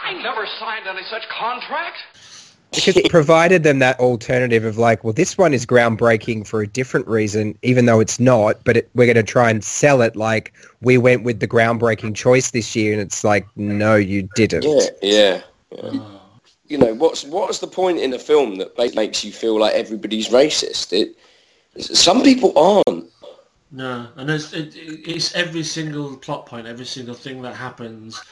[0.03, 1.99] I never signed any such contract.
[2.75, 6.67] because it provided them that alternative of like, well, this one is groundbreaking for a
[6.67, 8.63] different reason, even though it's not.
[8.65, 12.15] But it, we're going to try and sell it like we went with the groundbreaking
[12.15, 14.65] choice this year, and it's like, no, you didn't.
[14.65, 15.43] Yeah, yeah.
[15.71, 16.11] yeah.
[16.67, 20.29] You know, what's what's the point in a film that makes you feel like everybody's
[20.29, 20.93] racist?
[20.93, 21.17] It,
[21.81, 23.11] some people aren't.
[23.71, 28.23] No, and it's, it, it's every single plot point, every single thing that happens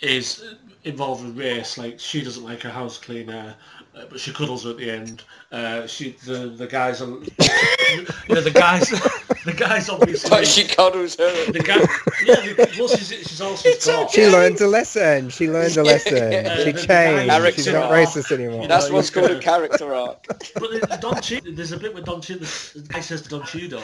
[0.00, 0.44] is
[0.86, 1.76] involved with race.
[1.76, 3.54] Like she doesn't like her house cleaner,
[3.94, 5.24] uh, but she cuddles her at the end.
[5.52, 8.88] Uh, she the the guys are, you know, the guys
[9.44, 10.30] the guys obviously.
[10.30, 11.52] But she cuddles her.
[11.52, 11.76] The guy,
[12.24, 14.10] yeah, the- well, she's, she's also got.
[14.10, 15.28] She learned a lesson.
[15.30, 16.32] She learned a lesson.
[16.32, 16.56] Yeah.
[16.56, 16.88] She The- the changed.
[16.88, 18.66] guy- She's not racist anymore.
[18.68, 20.24] That's know, what's called a character arc.
[20.26, 23.44] But there's Don Cheadle, there's a bit with Don Cheadle, the guy says to Don
[23.44, 23.82] Cheadle,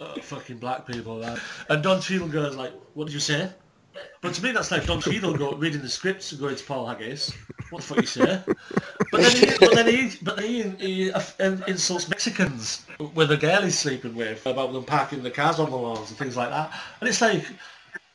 [0.00, 1.38] uh, fucking black people, that.
[1.68, 3.50] And Don Cheadle goes like, what did you say?
[4.20, 6.86] But to me that's like Don Cheadle go, reading the scripts and going to Paul
[6.86, 7.32] Haggis.
[7.70, 8.42] What the fuck you say?
[9.10, 11.22] But then he, but then he, but then he, he uh,
[11.66, 12.84] insults Mexicans
[13.14, 16.18] with the girl he's sleeping with about them parking the cars on the lawns and
[16.18, 16.72] things like that.
[17.00, 17.44] And it's like,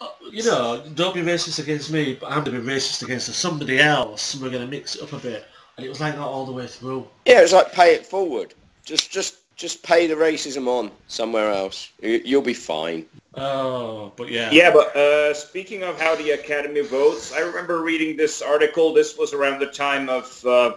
[0.02, 3.34] uh, you know, don't be racist against me, but I'm going to be racist against
[3.34, 4.34] somebody else.
[4.34, 5.46] And we're going to mix it up a bit.
[5.78, 7.08] And it was like that all the way through.
[7.26, 8.54] Yeah, it was like pay it forward.
[8.86, 11.92] Just, just, just pay the racism on somewhere else.
[12.02, 13.06] You, you'll be fine.
[13.36, 14.50] Oh, but yeah.
[14.52, 18.94] Yeah, but uh, speaking of how the Academy votes, I remember reading this article.
[18.94, 20.76] This was around the time of uh,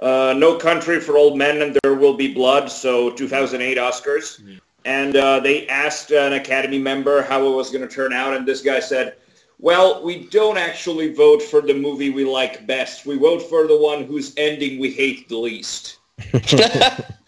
[0.00, 4.58] uh, No Country for Old Men and There Will Be Blood, so 2008 Oscars.
[4.86, 8.46] And uh, they asked an Academy member how it was going to turn out, and
[8.46, 9.16] this guy said,
[9.58, 13.04] well, we don't actually vote for the movie we like best.
[13.04, 15.98] We vote for the one whose ending we hate the least.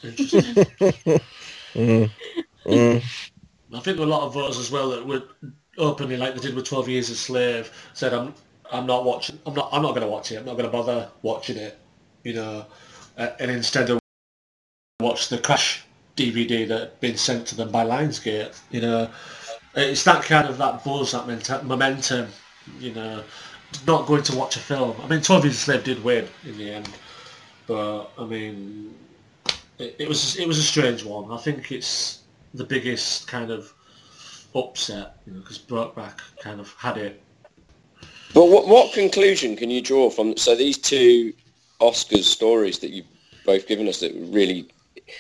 [1.74, 2.10] Mm.
[2.66, 3.02] Mm.
[3.74, 5.26] I think a lot of voters as well that would
[5.78, 8.34] openly, like they did with Twelve Years a Slave, said, "I'm,
[8.70, 9.38] I'm not watching.
[9.46, 9.70] I'm not.
[9.72, 10.36] I'm not going to watch it.
[10.36, 11.78] I'm not going to bother watching it."
[12.24, 12.66] You know,
[13.16, 13.98] uh, and instead of
[15.00, 15.84] watch the Crash
[16.16, 18.58] DVD that had been sent to them by Lionsgate.
[18.70, 19.10] You know,
[19.74, 22.28] it's that kind of that buzz, that momentum.
[22.78, 23.24] You know,
[23.86, 24.96] not going to watch a film.
[25.02, 26.88] I mean, Twelve Years a Slave did win in the end,
[27.66, 28.94] but I mean,
[29.98, 31.30] it, was it was a strange one.
[31.30, 32.20] I think it's
[32.54, 33.72] the biggest kind of
[34.54, 37.22] upset, you know, because Brokeback kind of had it.
[38.34, 41.32] But what, what conclusion can you draw from so these two
[41.80, 43.06] Oscars stories that you've
[43.44, 44.68] both given us that really,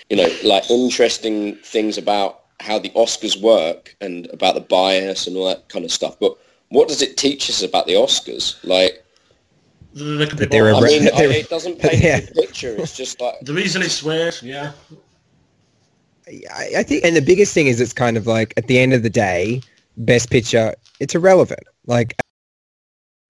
[0.08, 5.36] you know, like interesting things about how the Oscars work and about the bias and
[5.36, 6.18] all that kind of stuff.
[6.18, 6.36] But
[6.68, 8.56] what does it teach us about the Oscars?
[8.64, 9.01] Like,
[9.94, 12.16] That they're I a- mean, they're- it doesn't paint yeah.
[12.18, 12.74] a good picture.
[12.78, 14.72] It's just like They're easily swayed, yeah.
[16.28, 18.92] I, I think, and the biggest thing is it's kind of like at the end
[18.94, 19.60] of the day,
[19.96, 21.64] best picture, it's irrelevant.
[21.86, 22.14] Like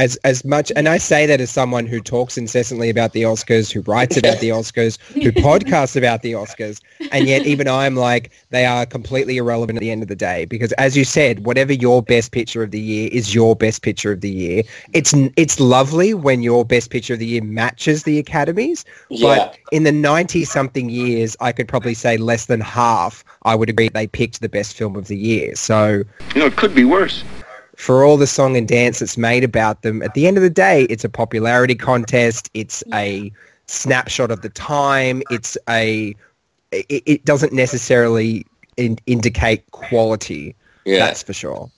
[0.03, 3.71] as as much, and I say that as someone who talks incessantly about the Oscars,
[3.73, 6.81] who writes about the Oscars, who podcasts about the Oscars,
[7.13, 10.45] and yet even I'm like they are completely irrelevant at the end of the day
[10.47, 14.11] because, as you said, whatever your best picture of the year is your best picture
[14.11, 14.65] of the year.
[14.93, 19.37] It's it's lovely when your best picture of the year matches the Academies, Yeah.
[19.37, 23.69] but in the 90 something years, I could probably say less than half, I would
[23.71, 25.55] agree they picked the best film of the year.
[25.55, 26.03] So,
[26.35, 27.23] You know, it could be worse.
[27.83, 30.51] For all the song and dance that's made about them, at the end of the
[30.51, 32.49] day, it's a popularity contest.
[32.55, 33.33] It's a
[33.67, 35.21] snapshot of the time.
[35.31, 36.15] It's a,
[36.71, 40.55] it, it doesn't necessarily in, indicate quality.
[40.85, 41.01] Yeah.
[41.01, 41.71] That's for sure.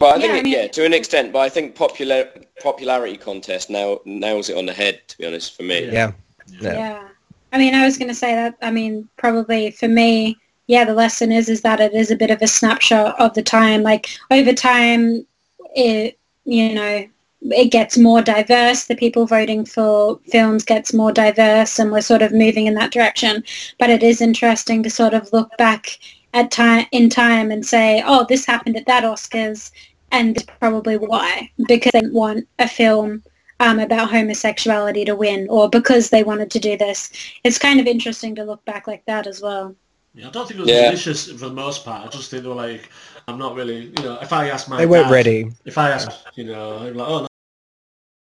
[0.00, 1.34] But I think, Yeah, I mean- yeah, to an extent.
[1.34, 2.28] But I think popular
[2.62, 5.00] popularity contest now nails it on the head.
[5.08, 5.90] To be honest, for me.
[5.90, 6.12] Yeah.
[6.60, 7.08] Yeah.
[7.52, 8.56] I mean, I was going to say that.
[8.62, 12.30] I mean, probably for me, yeah, the lesson is is that it is a bit
[12.30, 13.82] of a snapshot of the time.
[13.82, 15.26] Like over time,
[15.74, 17.06] it you know
[17.42, 18.84] it gets more diverse.
[18.84, 22.92] The people voting for films gets more diverse, and we're sort of moving in that
[22.92, 23.44] direction.
[23.78, 25.98] But it is interesting to sort of look back
[26.34, 29.70] at time in time and say, oh, this happened at that Oscars,
[30.12, 33.22] and probably why because they want a film
[33.60, 37.10] um, about homosexuality to win or because they wanted to do this.
[37.44, 39.74] It's kind of interesting to look back like that as well.
[40.16, 40.86] Yeah, I don't think it was Yeah.
[40.86, 42.06] malicious for the most part.
[42.06, 42.88] I just think they were like,
[43.28, 45.52] I'm not really, you know, if I ask my They weren't dad- ready.
[45.66, 47.26] If I ask, you know, I'm like, oh, no,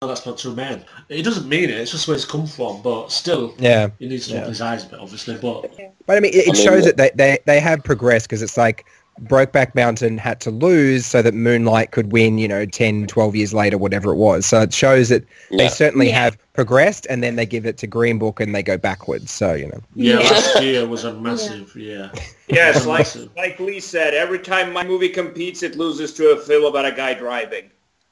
[0.01, 0.85] no, that's not true, man.
[1.09, 1.71] It doesn't mean it.
[1.71, 2.81] It's just where it's come from.
[2.81, 3.89] But still, Yeah.
[3.99, 4.39] he needs to Yeah.
[4.39, 5.35] open his eyes a bit, obviously.
[5.35, 5.69] But
[6.07, 8.27] But I mean, it, I it mean, shows what- that they, they, they have progressed
[8.29, 8.85] because it's like
[9.23, 13.53] Brokeback Mountain had to lose so that Moonlight could win, you know, 10, 12 years
[13.53, 14.45] later, whatever it was.
[14.45, 16.23] So it shows that they certainly Yeah.
[16.23, 19.31] have progressed and then they give it to Green Book and they go backwards.
[19.31, 19.79] So, you know.
[19.95, 20.29] yeah, Yeah.
[20.29, 22.09] last year was a massive, yeah.
[22.47, 23.07] Yes, like
[23.37, 26.91] like Lee said, every time my movie competes, it loses to a film about a
[26.91, 27.69] guy driving.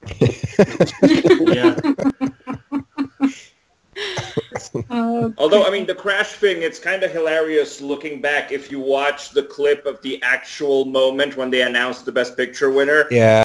[0.20, 1.76] yeah.
[4.90, 8.80] Oh, Although, I mean, the crash thing, it's kind of hilarious looking back if you
[8.80, 13.06] watch the clip of the actual moment when they announced the Best Picture winner.
[13.12, 13.44] Yeah.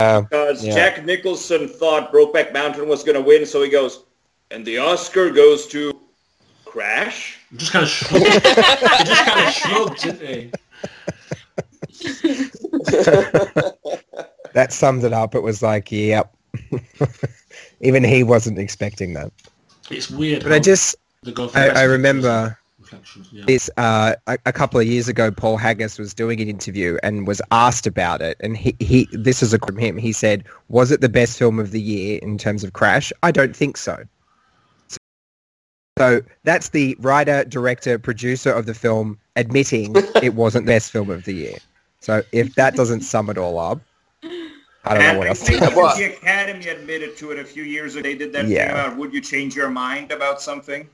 [0.00, 0.74] Uh, Because Yeah.
[0.74, 4.04] Jack Nicholson thought Brokeback Mountain was going to win, so he goes,
[4.50, 5.92] and the Oscar goes to
[6.64, 7.38] Crash?
[7.56, 8.24] Just kind of shrugged.
[8.24, 10.50] just kind of shrugged, didn't he?
[14.52, 15.34] that sums it up.
[15.34, 16.34] It was like, yep.
[17.80, 19.32] Even he wasn't expecting that.
[19.90, 20.42] It's weird.
[20.42, 22.58] But I just, they go for I, I remember
[23.32, 23.44] yeah.
[23.46, 27.26] this uh, a, a couple of years ago paul haggis was doing an interview and
[27.26, 30.90] was asked about it and he, he this is a from him he said was
[30.90, 34.04] it the best film of the year in terms of crash i don't think so
[34.88, 34.96] so,
[35.98, 41.10] so that's the writer director producer of the film admitting it wasn't the best film
[41.10, 41.56] of the year
[42.00, 43.80] so if that doesn't sum it all up
[44.86, 45.42] I don't know what I else.
[45.42, 48.02] think to the Academy admitted to it a few years ago.
[48.02, 48.66] They did that Yeah.
[48.66, 50.88] thing about would you change your mind about something?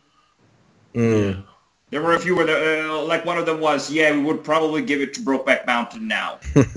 [0.95, 1.45] Mm.
[1.91, 4.43] There were a few where, the, uh, like one of them was, yeah, we would
[4.43, 6.39] probably give it to Brokeback Mountain now.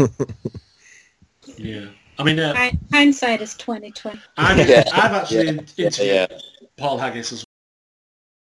[1.57, 1.85] Yeah.
[2.17, 4.19] I mean, uh, Hi- Hindsight is 2020.
[4.37, 4.83] I've, Yeah.
[4.93, 5.51] I've actually Yeah.
[5.51, 6.27] interviewed Yeah.
[6.77, 7.45] Paul Haggis as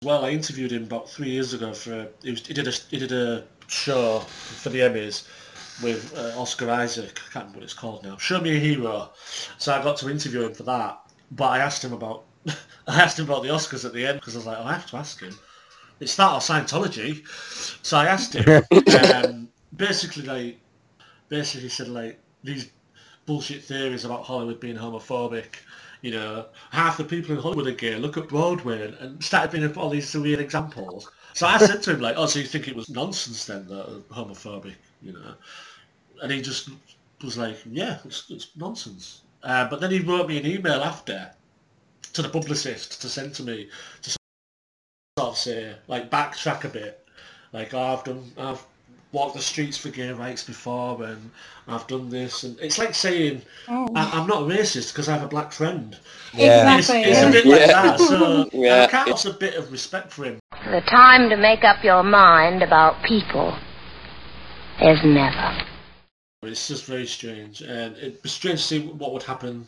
[0.03, 0.25] well.
[0.25, 3.11] I interviewed him about three years ago for he, was, he did a he did
[3.11, 5.23] a show for the Emmys
[5.81, 7.19] with uh, Oscar Isaac.
[7.27, 8.17] I can't remember what it's called now.
[8.17, 9.11] Show Me a Hero.
[9.57, 10.99] So I got to interview him for that.
[11.31, 12.25] But I asked him about
[12.87, 14.73] I asked him about the Oscars at the end because I was like, oh, I
[14.73, 15.33] have to ask him.
[15.99, 17.25] It's that or Scientology.
[17.83, 18.63] So I asked him.
[19.15, 20.59] um, basically, like,
[21.29, 22.69] basically said like these
[23.25, 25.45] bullshit theories about Hollywood being homophobic.
[26.01, 27.95] You know, half the people in Hollywood are gay.
[27.95, 31.09] Look at Broadway, and, started bringing up all these weird examples.
[31.33, 33.85] So I said to him like, "Oh, so you think it was nonsense then that
[33.85, 35.33] uh, homophobic?" You know,
[36.21, 36.69] and he just
[37.23, 41.29] was like, "Yeah, it's, it's nonsense." Uh, but then he wrote me an email after
[42.13, 43.67] to the publicist to send to me
[44.03, 47.05] to sort of say, like, backtrack a bit.
[47.51, 48.63] Like, oh, I've done, I've
[49.11, 51.29] walked the streets for gay rights before, and
[51.67, 53.87] I've done this, and it's like saying, Oh.
[53.95, 55.97] I, I'm not racist because I have a black friend.
[56.33, 56.77] Yeah.
[56.77, 57.31] It's, Exactly, it's a yeah.
[57.31, 57.67] bit like Yeah.
[57.81, 57.99] that.
[57.99, 58.83] So Yeah.
[58.83, 60.39] I can't have a bit of respect for him.
[60.65, 63.55] The time to make up your mind about people
[64.81, 65.57] is never.
[66.43, 69.67] It's just very strange, and it was strange to see what would happen.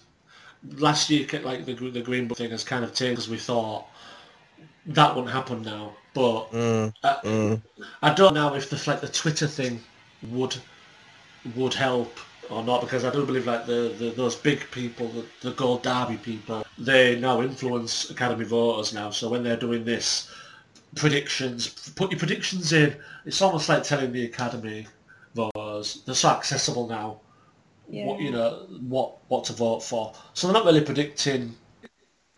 [0.78, 3.86] Last year, like the the Green Book thing has kind of taken because we thought
[4.88, 6.94] that wouldn't happen now, but Mm.
[7.04, 7.62] uh, Mm.
[8.02, 9.82] I don't know if the like the Twitter thing
[10.24, 10.56] would
[11.56, 15.26] would help or not because I do believe like the, the those big people, the,
[15.42, 19.10] the Gold Derby people, they now influence Academy voters now.
[19.12, 20.30] So when they're doing this
[20.96, 22.96] predictions, put your predictions in.
[23.26, 24.88] It's almost like telling the Academy
[25.36, 27.20] voters they're so accessible now.
[27.88, 30.14] What you know what what to vote for.
[30.34, 31.54] So they're not really predicting.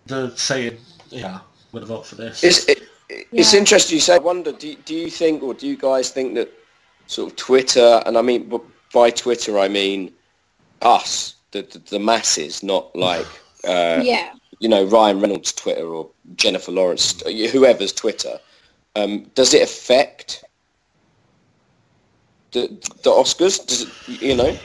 [0.06, 0.78] They're saying,
[1.10, 1.42] yeah, I'm
[1.72, 2.44] going to vote for this.
[2.44, 2.84] It's, it,
[3.32, 3.60] it's Yeah.
[3.60, 4.16] interesting you say.
[4.16, 6.50] I wonder, do, do you think, or do you guys think that
[7.08, 8.52] sort of Twitter, and I mean
[8.94, 10.12] by Twitter I mean
[10.82, 13.28] us, the the, the masses, not like
[13.66, 14.34] uh, Yeah.
[14.60, 17.22] you know Ryan Reynolds' Twitter or Jennifer Lawrence,
[17.52, 18.40] whoever's Twitter.
[18.98, 20.44] Um, does it affect
[22.58, 22.68] the
[23.04, 23.66] the Oscars?
[23.66, 24.58] Does it, you know?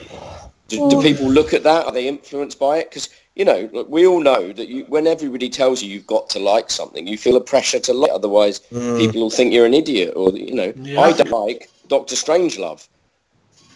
[0.69, 1.85] Do, do people look at that?
[1.87, 2.89] Are they influenced by it?
[2.91, 6.29] Because you know, look, we all know that you, when everybody tells you you've got
[6.31, 8.11] to like something, you feel a pressure to like.
[8.11, 8.99] Otherwise, Mm.
[8.99, 10.13] people will think you're an idiot.
[10.17, 11.01] Or you know, Yeah.
[11.01, 12.89] I don't like Doctor Strangelove,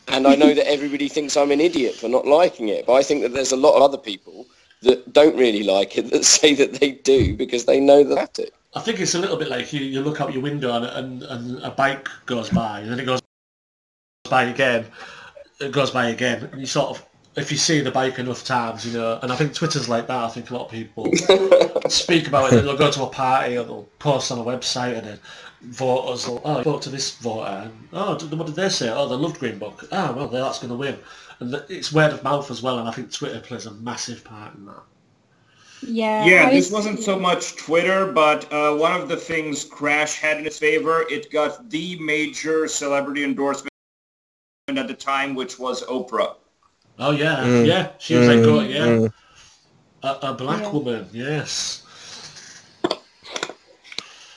[0.08, 2.86] and I know that everybody thinks I'm an idiot for not liking it.
[2.86, 4.46] But I think that there's a lot of other people
[4.82, 8.52] that don't really like it that say that they do because they know that it.
[8.74, 11.22] I think it's a little bit like you, you look out your window and, and,
[11.22, 13.20] and a bike goes by and then it goes
[14.26, 14.86] by again,
[15.60, 17.04] it goes by again, and you sort of,
[17.36, 20.24] if you see the bike enough times, you know, and I think Twitter's like that,
[20.24, 21.10] I think a lot of people
[21.88, 25.06] speak about it, they'll go to a party or they'll post on a website and
[25.06, 25.18] then
[25.62, 28.90] voters will, oh, I vote to this voter, and oh, what did they say?
[28.90, 29.86] Oh, they loved Green Book.
[29.92, 30.98] Oh, well, that's going to win.
[31.40, 34.54] And it's word of mouth as well, and I think Twitter plays a massive part
[34.54, 34.82] in that.
[35.82, 36.24] Yeah.
[36.24, 40.18] Yeah, I this was- wasn't so much Twitter, but uh, one of the things Crash
[40.18, 43.70] had in its favor, it got the major celebrity endorsement
[44.68, 46.34] at the time, which was Oprah.
[46.98, 47.66] Oh yeah, Mm.
[47.66, 49.12] yeah, she was like, Mm, oh, yeah, mm.
[50.02, 50.72] a, a black Yeah.
[50.72, 51.82] woman, yes.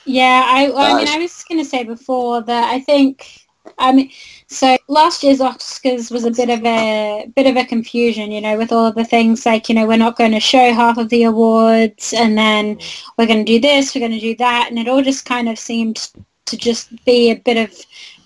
[0.04, 3.40] Yeah, I, I mean, I was going to say before that I think,
[3.78, 4.10] I mean,
[4.46, 8.56] so last year's Oscars was a bit of a bit of a confusion, you know,
[8.56, 11.08] with all of the things like, you know, we're not going to show half of
[11.08, 12.78] the awards, and then
[13.18, 15.48] we're going to do this, we're going to do that, and it all just kind
[15.48, 16.10] of seemed
[16.50, 17.74] to just be a bit of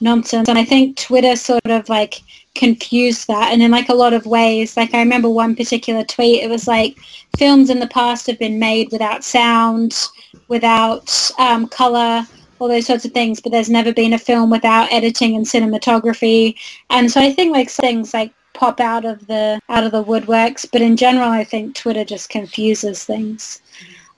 [0.00, 0.48] nonsense.
[0.48, 2.20] And I think Twitter sort of like
[2.54, 6.42] confused that, and in like a lot of ways, like I remember one particular tweet,
[6.42, 6.96] it was like
[7.38, 10.08] films in the past have been made without sound
[10.48, 12.26] without um, color,
[12.58, 16.56] all those sorts of things, but there's never been a film without editing and cinematography.
[16.90, 20.66] And so I think like things like pop out of the out of the woodworks,
[20.70, 23.60] but in general, I think Twitter just confuses things.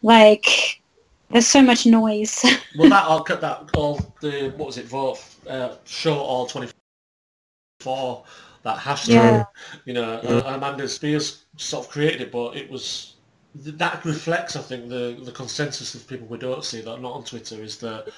[0.02, 0.80] Like
[1.30, 2.44] there's so much noise.
[2.78, 4.86] Well, that all cut that all the what was it?
[4.86, 5.16] for?
[5.48, 6.70] uh, show all twenty
[7.80, 8.24] four.
[8.64, 9.44] That hashtag, Yeah.
[9.84, 13.14] you know, uh, Amanda Spears sort of created it, but it was
[13.54, 17.12] that reflects, I think, the the consensus of people we don't see that are not
[17.12, 18.08] on Twitter is that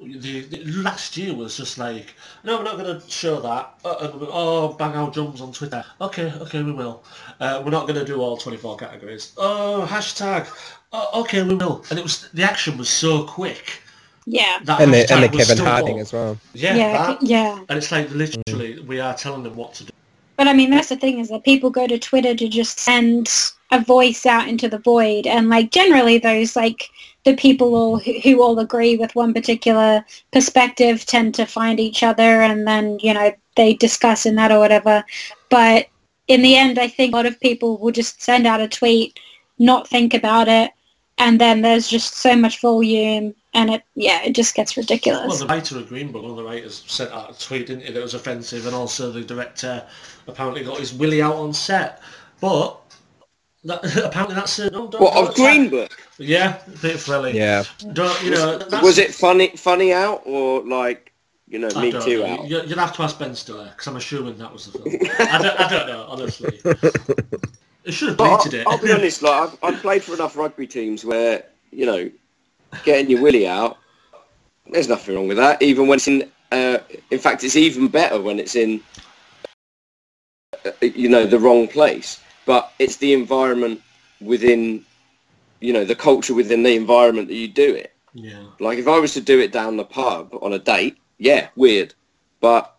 [0.00, 2.14] the, the last year was just like,
[2.44, 3.74] no, we're not going to show that.
[3.84, 5.84] Uh, oh, bang our drums on Twitter.
[6.00, 7.02] Okay, okay, we will.
[7.40, 9.32] Uh, we're not going to do all 24 categories.
[9.36, 10.46] Oh, hashtag.
[10.92, 11.84] Oh, okay, we will.
[11.90, 13.80] And it was the action was so quick.
[14.26, 14.58] yeah.
[14.64, 16.00] That And the, and the hashtag was Kevin still Harding up.
[16.02, 16.38] as well.
[16.54, 17.22] Yeah, Yeah, that.
[17.22, 17.58] yeah.
[17.68, 19.92] And it's like literally we are telling them what to do.
[20.36, 23.28] But I mean, that's the thing is that people go to Twitter to just send
[23.70, 26.88] a voice out into the void, and like generally those like
[27.24, 32.02] the people all who, who all agree with one particular perspective tend to find each
[32.02, 35.04] other, and then you know they discuss in that or whatever.
[35.50, 35.88] But
[36.28, 39.18] in the end, I think a lot of people will just send out a tweet,
[39.58, 40.70] not think about it,
[41.18, 45.26] and then there's just so much volume, and it yeah, it just gets ridiculous.
[45.28, 47.84] Well, the writer of Green Book, one of the writers, sent out a tweet, didn't
[47.84, 49.86] he, that was offensive, and also the director
[50.26, 52.00] apparently got his willy out on set.
[52.40, 52.78] But
[53.64, 55.90] that, apparently that's a, no, don't, What of Green Book?
[56.18, 57.36] Yeah, a bit frilly.
[57.36, 57.64] Yeah.
[57.92, 58.58] Don't you know?
[58.58, 61.12] that's- Was it funny funny out or like
[61.48, 62.26] you know I Me Too know.
[62.26, 62.48] out?
[62.48, 64.94] You- You'd have to ask Ben Stiller because I'm assuming that was the film.
[65.18, 66.60] I, don't, I don't know, honestly.
[67.88, 68.66] It should have it.
[68.66, 72.10] I'll, I'll be honest, like I've, I've played for enough rugby teams where you know
[72.84, 73.78] getting your willy out.
[74.70, 75.62] There's nothing wrong with that.
[75.62, 76.78] Even when it's in, uh,
[77.10, 78.82] in fact, it's even better when it's in,
[80.66, 82.20] uh, you know, the wrong place.
[82.44, 83.80] But it's the environment
[84.20, 84.84] within,
[85.60, 87.94] you know, the culture within the environment that you do it.
[88.12, 88.44] Yeah.
[88.60, 91.94] Like if I was to do it down the pub on a date, yeah, weird.
[92.40, 92.76] But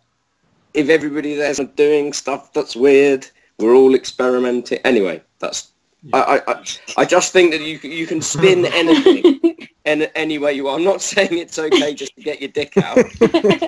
[0.72, 3.26] if everybody there's doing stuff that's weird,
[3.60, 4.78] we're all experimenting.
[4.84, 5.68] Anyway, that's
[6.14, 6.64] I, I, I,
[6.98, 10.78] I just think that you can- you can spin anything in any way you want.
[10.80, 12.98] I'm not saying it's okay just to get your dick out.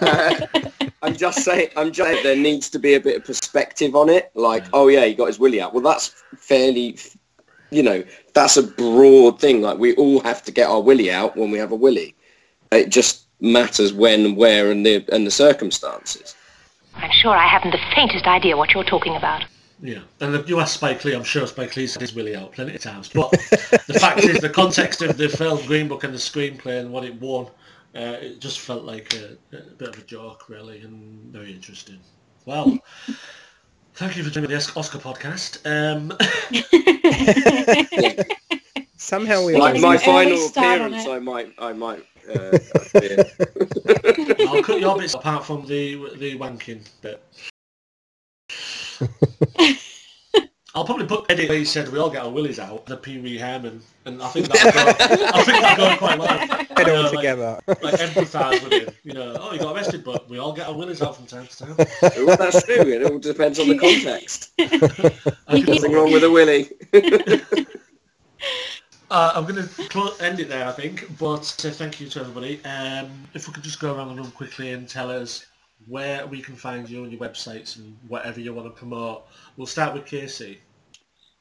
[0.03, 0.47] Uh,
[1.03, 4.09] I'm just saying I'm just saying there needs to be a bit of perspective on
[4.09, 4.31] it.
[4.35, 5.75] Like, oh yeah, he got his willy out.
[5.75, 6.99] Well, that's fairly,
[7.71, 8.03] you know,
[8.35, 9.61] that's a broad thing.
[9.61, 12.15] Like we all have to get our willy out when we have a willy.
[12.71, 16.35] It just matters when, where, and the and the circumstances.
[16.95, 19.45] I'm sure I haven't the faintest idea what you're talking about.
[19.85, 22.53] Yeah, and if you ask Spike Lee, I'm sure Spike Lee's had his willy out
[22.53, 23.09] plenty of times.
[23.09, 23.31] But
[23.89, 27.05] the fact is, the context of the film Green Book and the screenplay and what
[27.05, 27.47] it won,
[27.97, 31.99] uh, it just felt like a, a bit of a joke, really, and very interesting.
[32.47, 32.79] Well,
[33.95, 35.59] thank you for joining the Oscar podcast.
[35.67, 36.13] Um,
[38.97, 41.09] Somehow we Like my final appearance.
[41.09, 42.07] I might, I might.
[42.33, 42.57] Uh,
[44.49, 47.21] I'll cut your bits apart from the the wanking bit.
[50.75, 53.19] I'll probably put edit where he said we all get our willies out, the Pee
[53.21, 54.91] Wee Herman, and I think that'll go,
[55.35, 56.65] I think that'll go quite well.
[56.77, 57.61] Get all know, together.
[57.67, 58.95] Like, like empathise with him.
[59.05, 61.47] You know, oh, you got arrested, but we all get our willies out from time
[61.47, 61.77] to time.
[61.77, 62.77] well, that's true.
[62.77, 64.53] It all depends on the context.
[64.59, 66.71] Nothing wrong with a willy.
[69.11, 72.21] Uh, I'm going to clo- end it there, I think, but say thank you to
[72.21, 72.65] everybody.
[72.65, 75.45] Um, if we could just go around the room quickly and tell us
[75.87, 79.27] where we can find you on your websites and whatever you want to promote.
[79.57, 80.61] We'll start with Casey.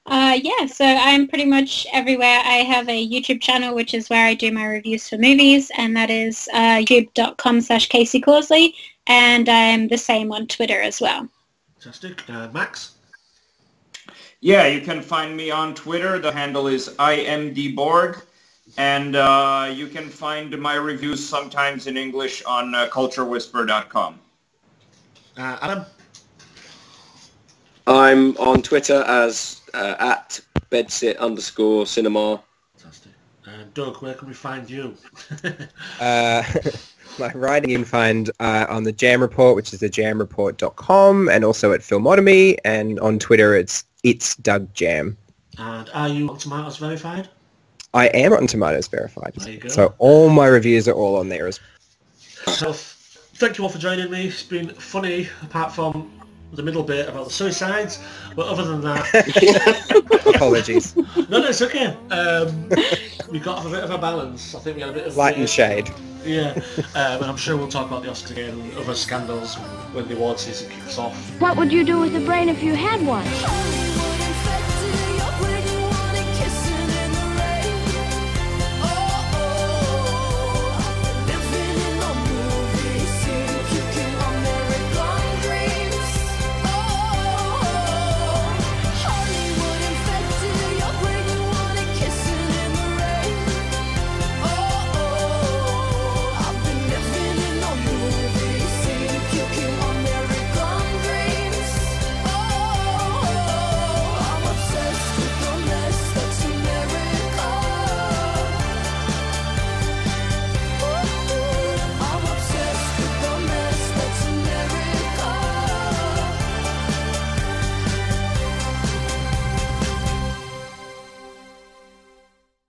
[0.07, 2.41] Uh, yeah, so I'm pretty much everywhere.
[2.43, 5.95] I have a YouTube channel, which is where I do my reviews for movies, and
[5.95, 8.73] that is uh, youtube.com slash Casey Corsley,
[9.05, 11.29] and I'm the same on Twitter as well.
[11.77, 12.27] Fantastic.
[12.29, 12.95] Uh, Max?
[14.39, 16.17] Yeah, you can find me on Twitter.
[16.17, 18.23] The handle is imdborg.
[18.77, 24.19] And uh, you can find my reviews sometimes in English on uh, culturewhisper.com.
[25.37, 25.85] Uh, Adam?
[27.87, 32.41] I'm on Twitter as uh, at bedsit underscore cinema.
[33.45, 34.95] And Doug, where can we find you?
[35.99, 36.41] Uh,
[37.19, 41.43] my writing you can find uh, on the Jam Report, which is the jamreport.com, and
[41.45, 45.15] also at Filmotomy, and on Twitter it's it's Doug Jam.
[45.59, 47.29] and are you on Tomatoes verified?
[47.93, 49.69] I am Rotten Tomatoes verified, There you go.
[49.69, 51.59] so all my reviews are all on there as
[52.47, 52.73] So,
[53.41, 54.27] thank you all for joining me.
[54.27, 56.11] It's been funny, apart from
[56.53, 57.97] the middle bit about the suicides.
[58.35, 60.95] But other than that, Apologies.
[60.95, 61.97] no, no, it's okay.
[62.11, 62.69] Um,
[63.31, 64.53] we got a bit of a balance.
[64.53, 65.89] I think we had a bit of Light and shade.
[66.23, 66.51] Yeah,
[66.93, 70.15] um, and I'm sure we'll talk about the Oscars again and other scandals when the
[70.15, 71.15] award season kicks off.
[71.41, 74.20] What would you do with a brain if you had one?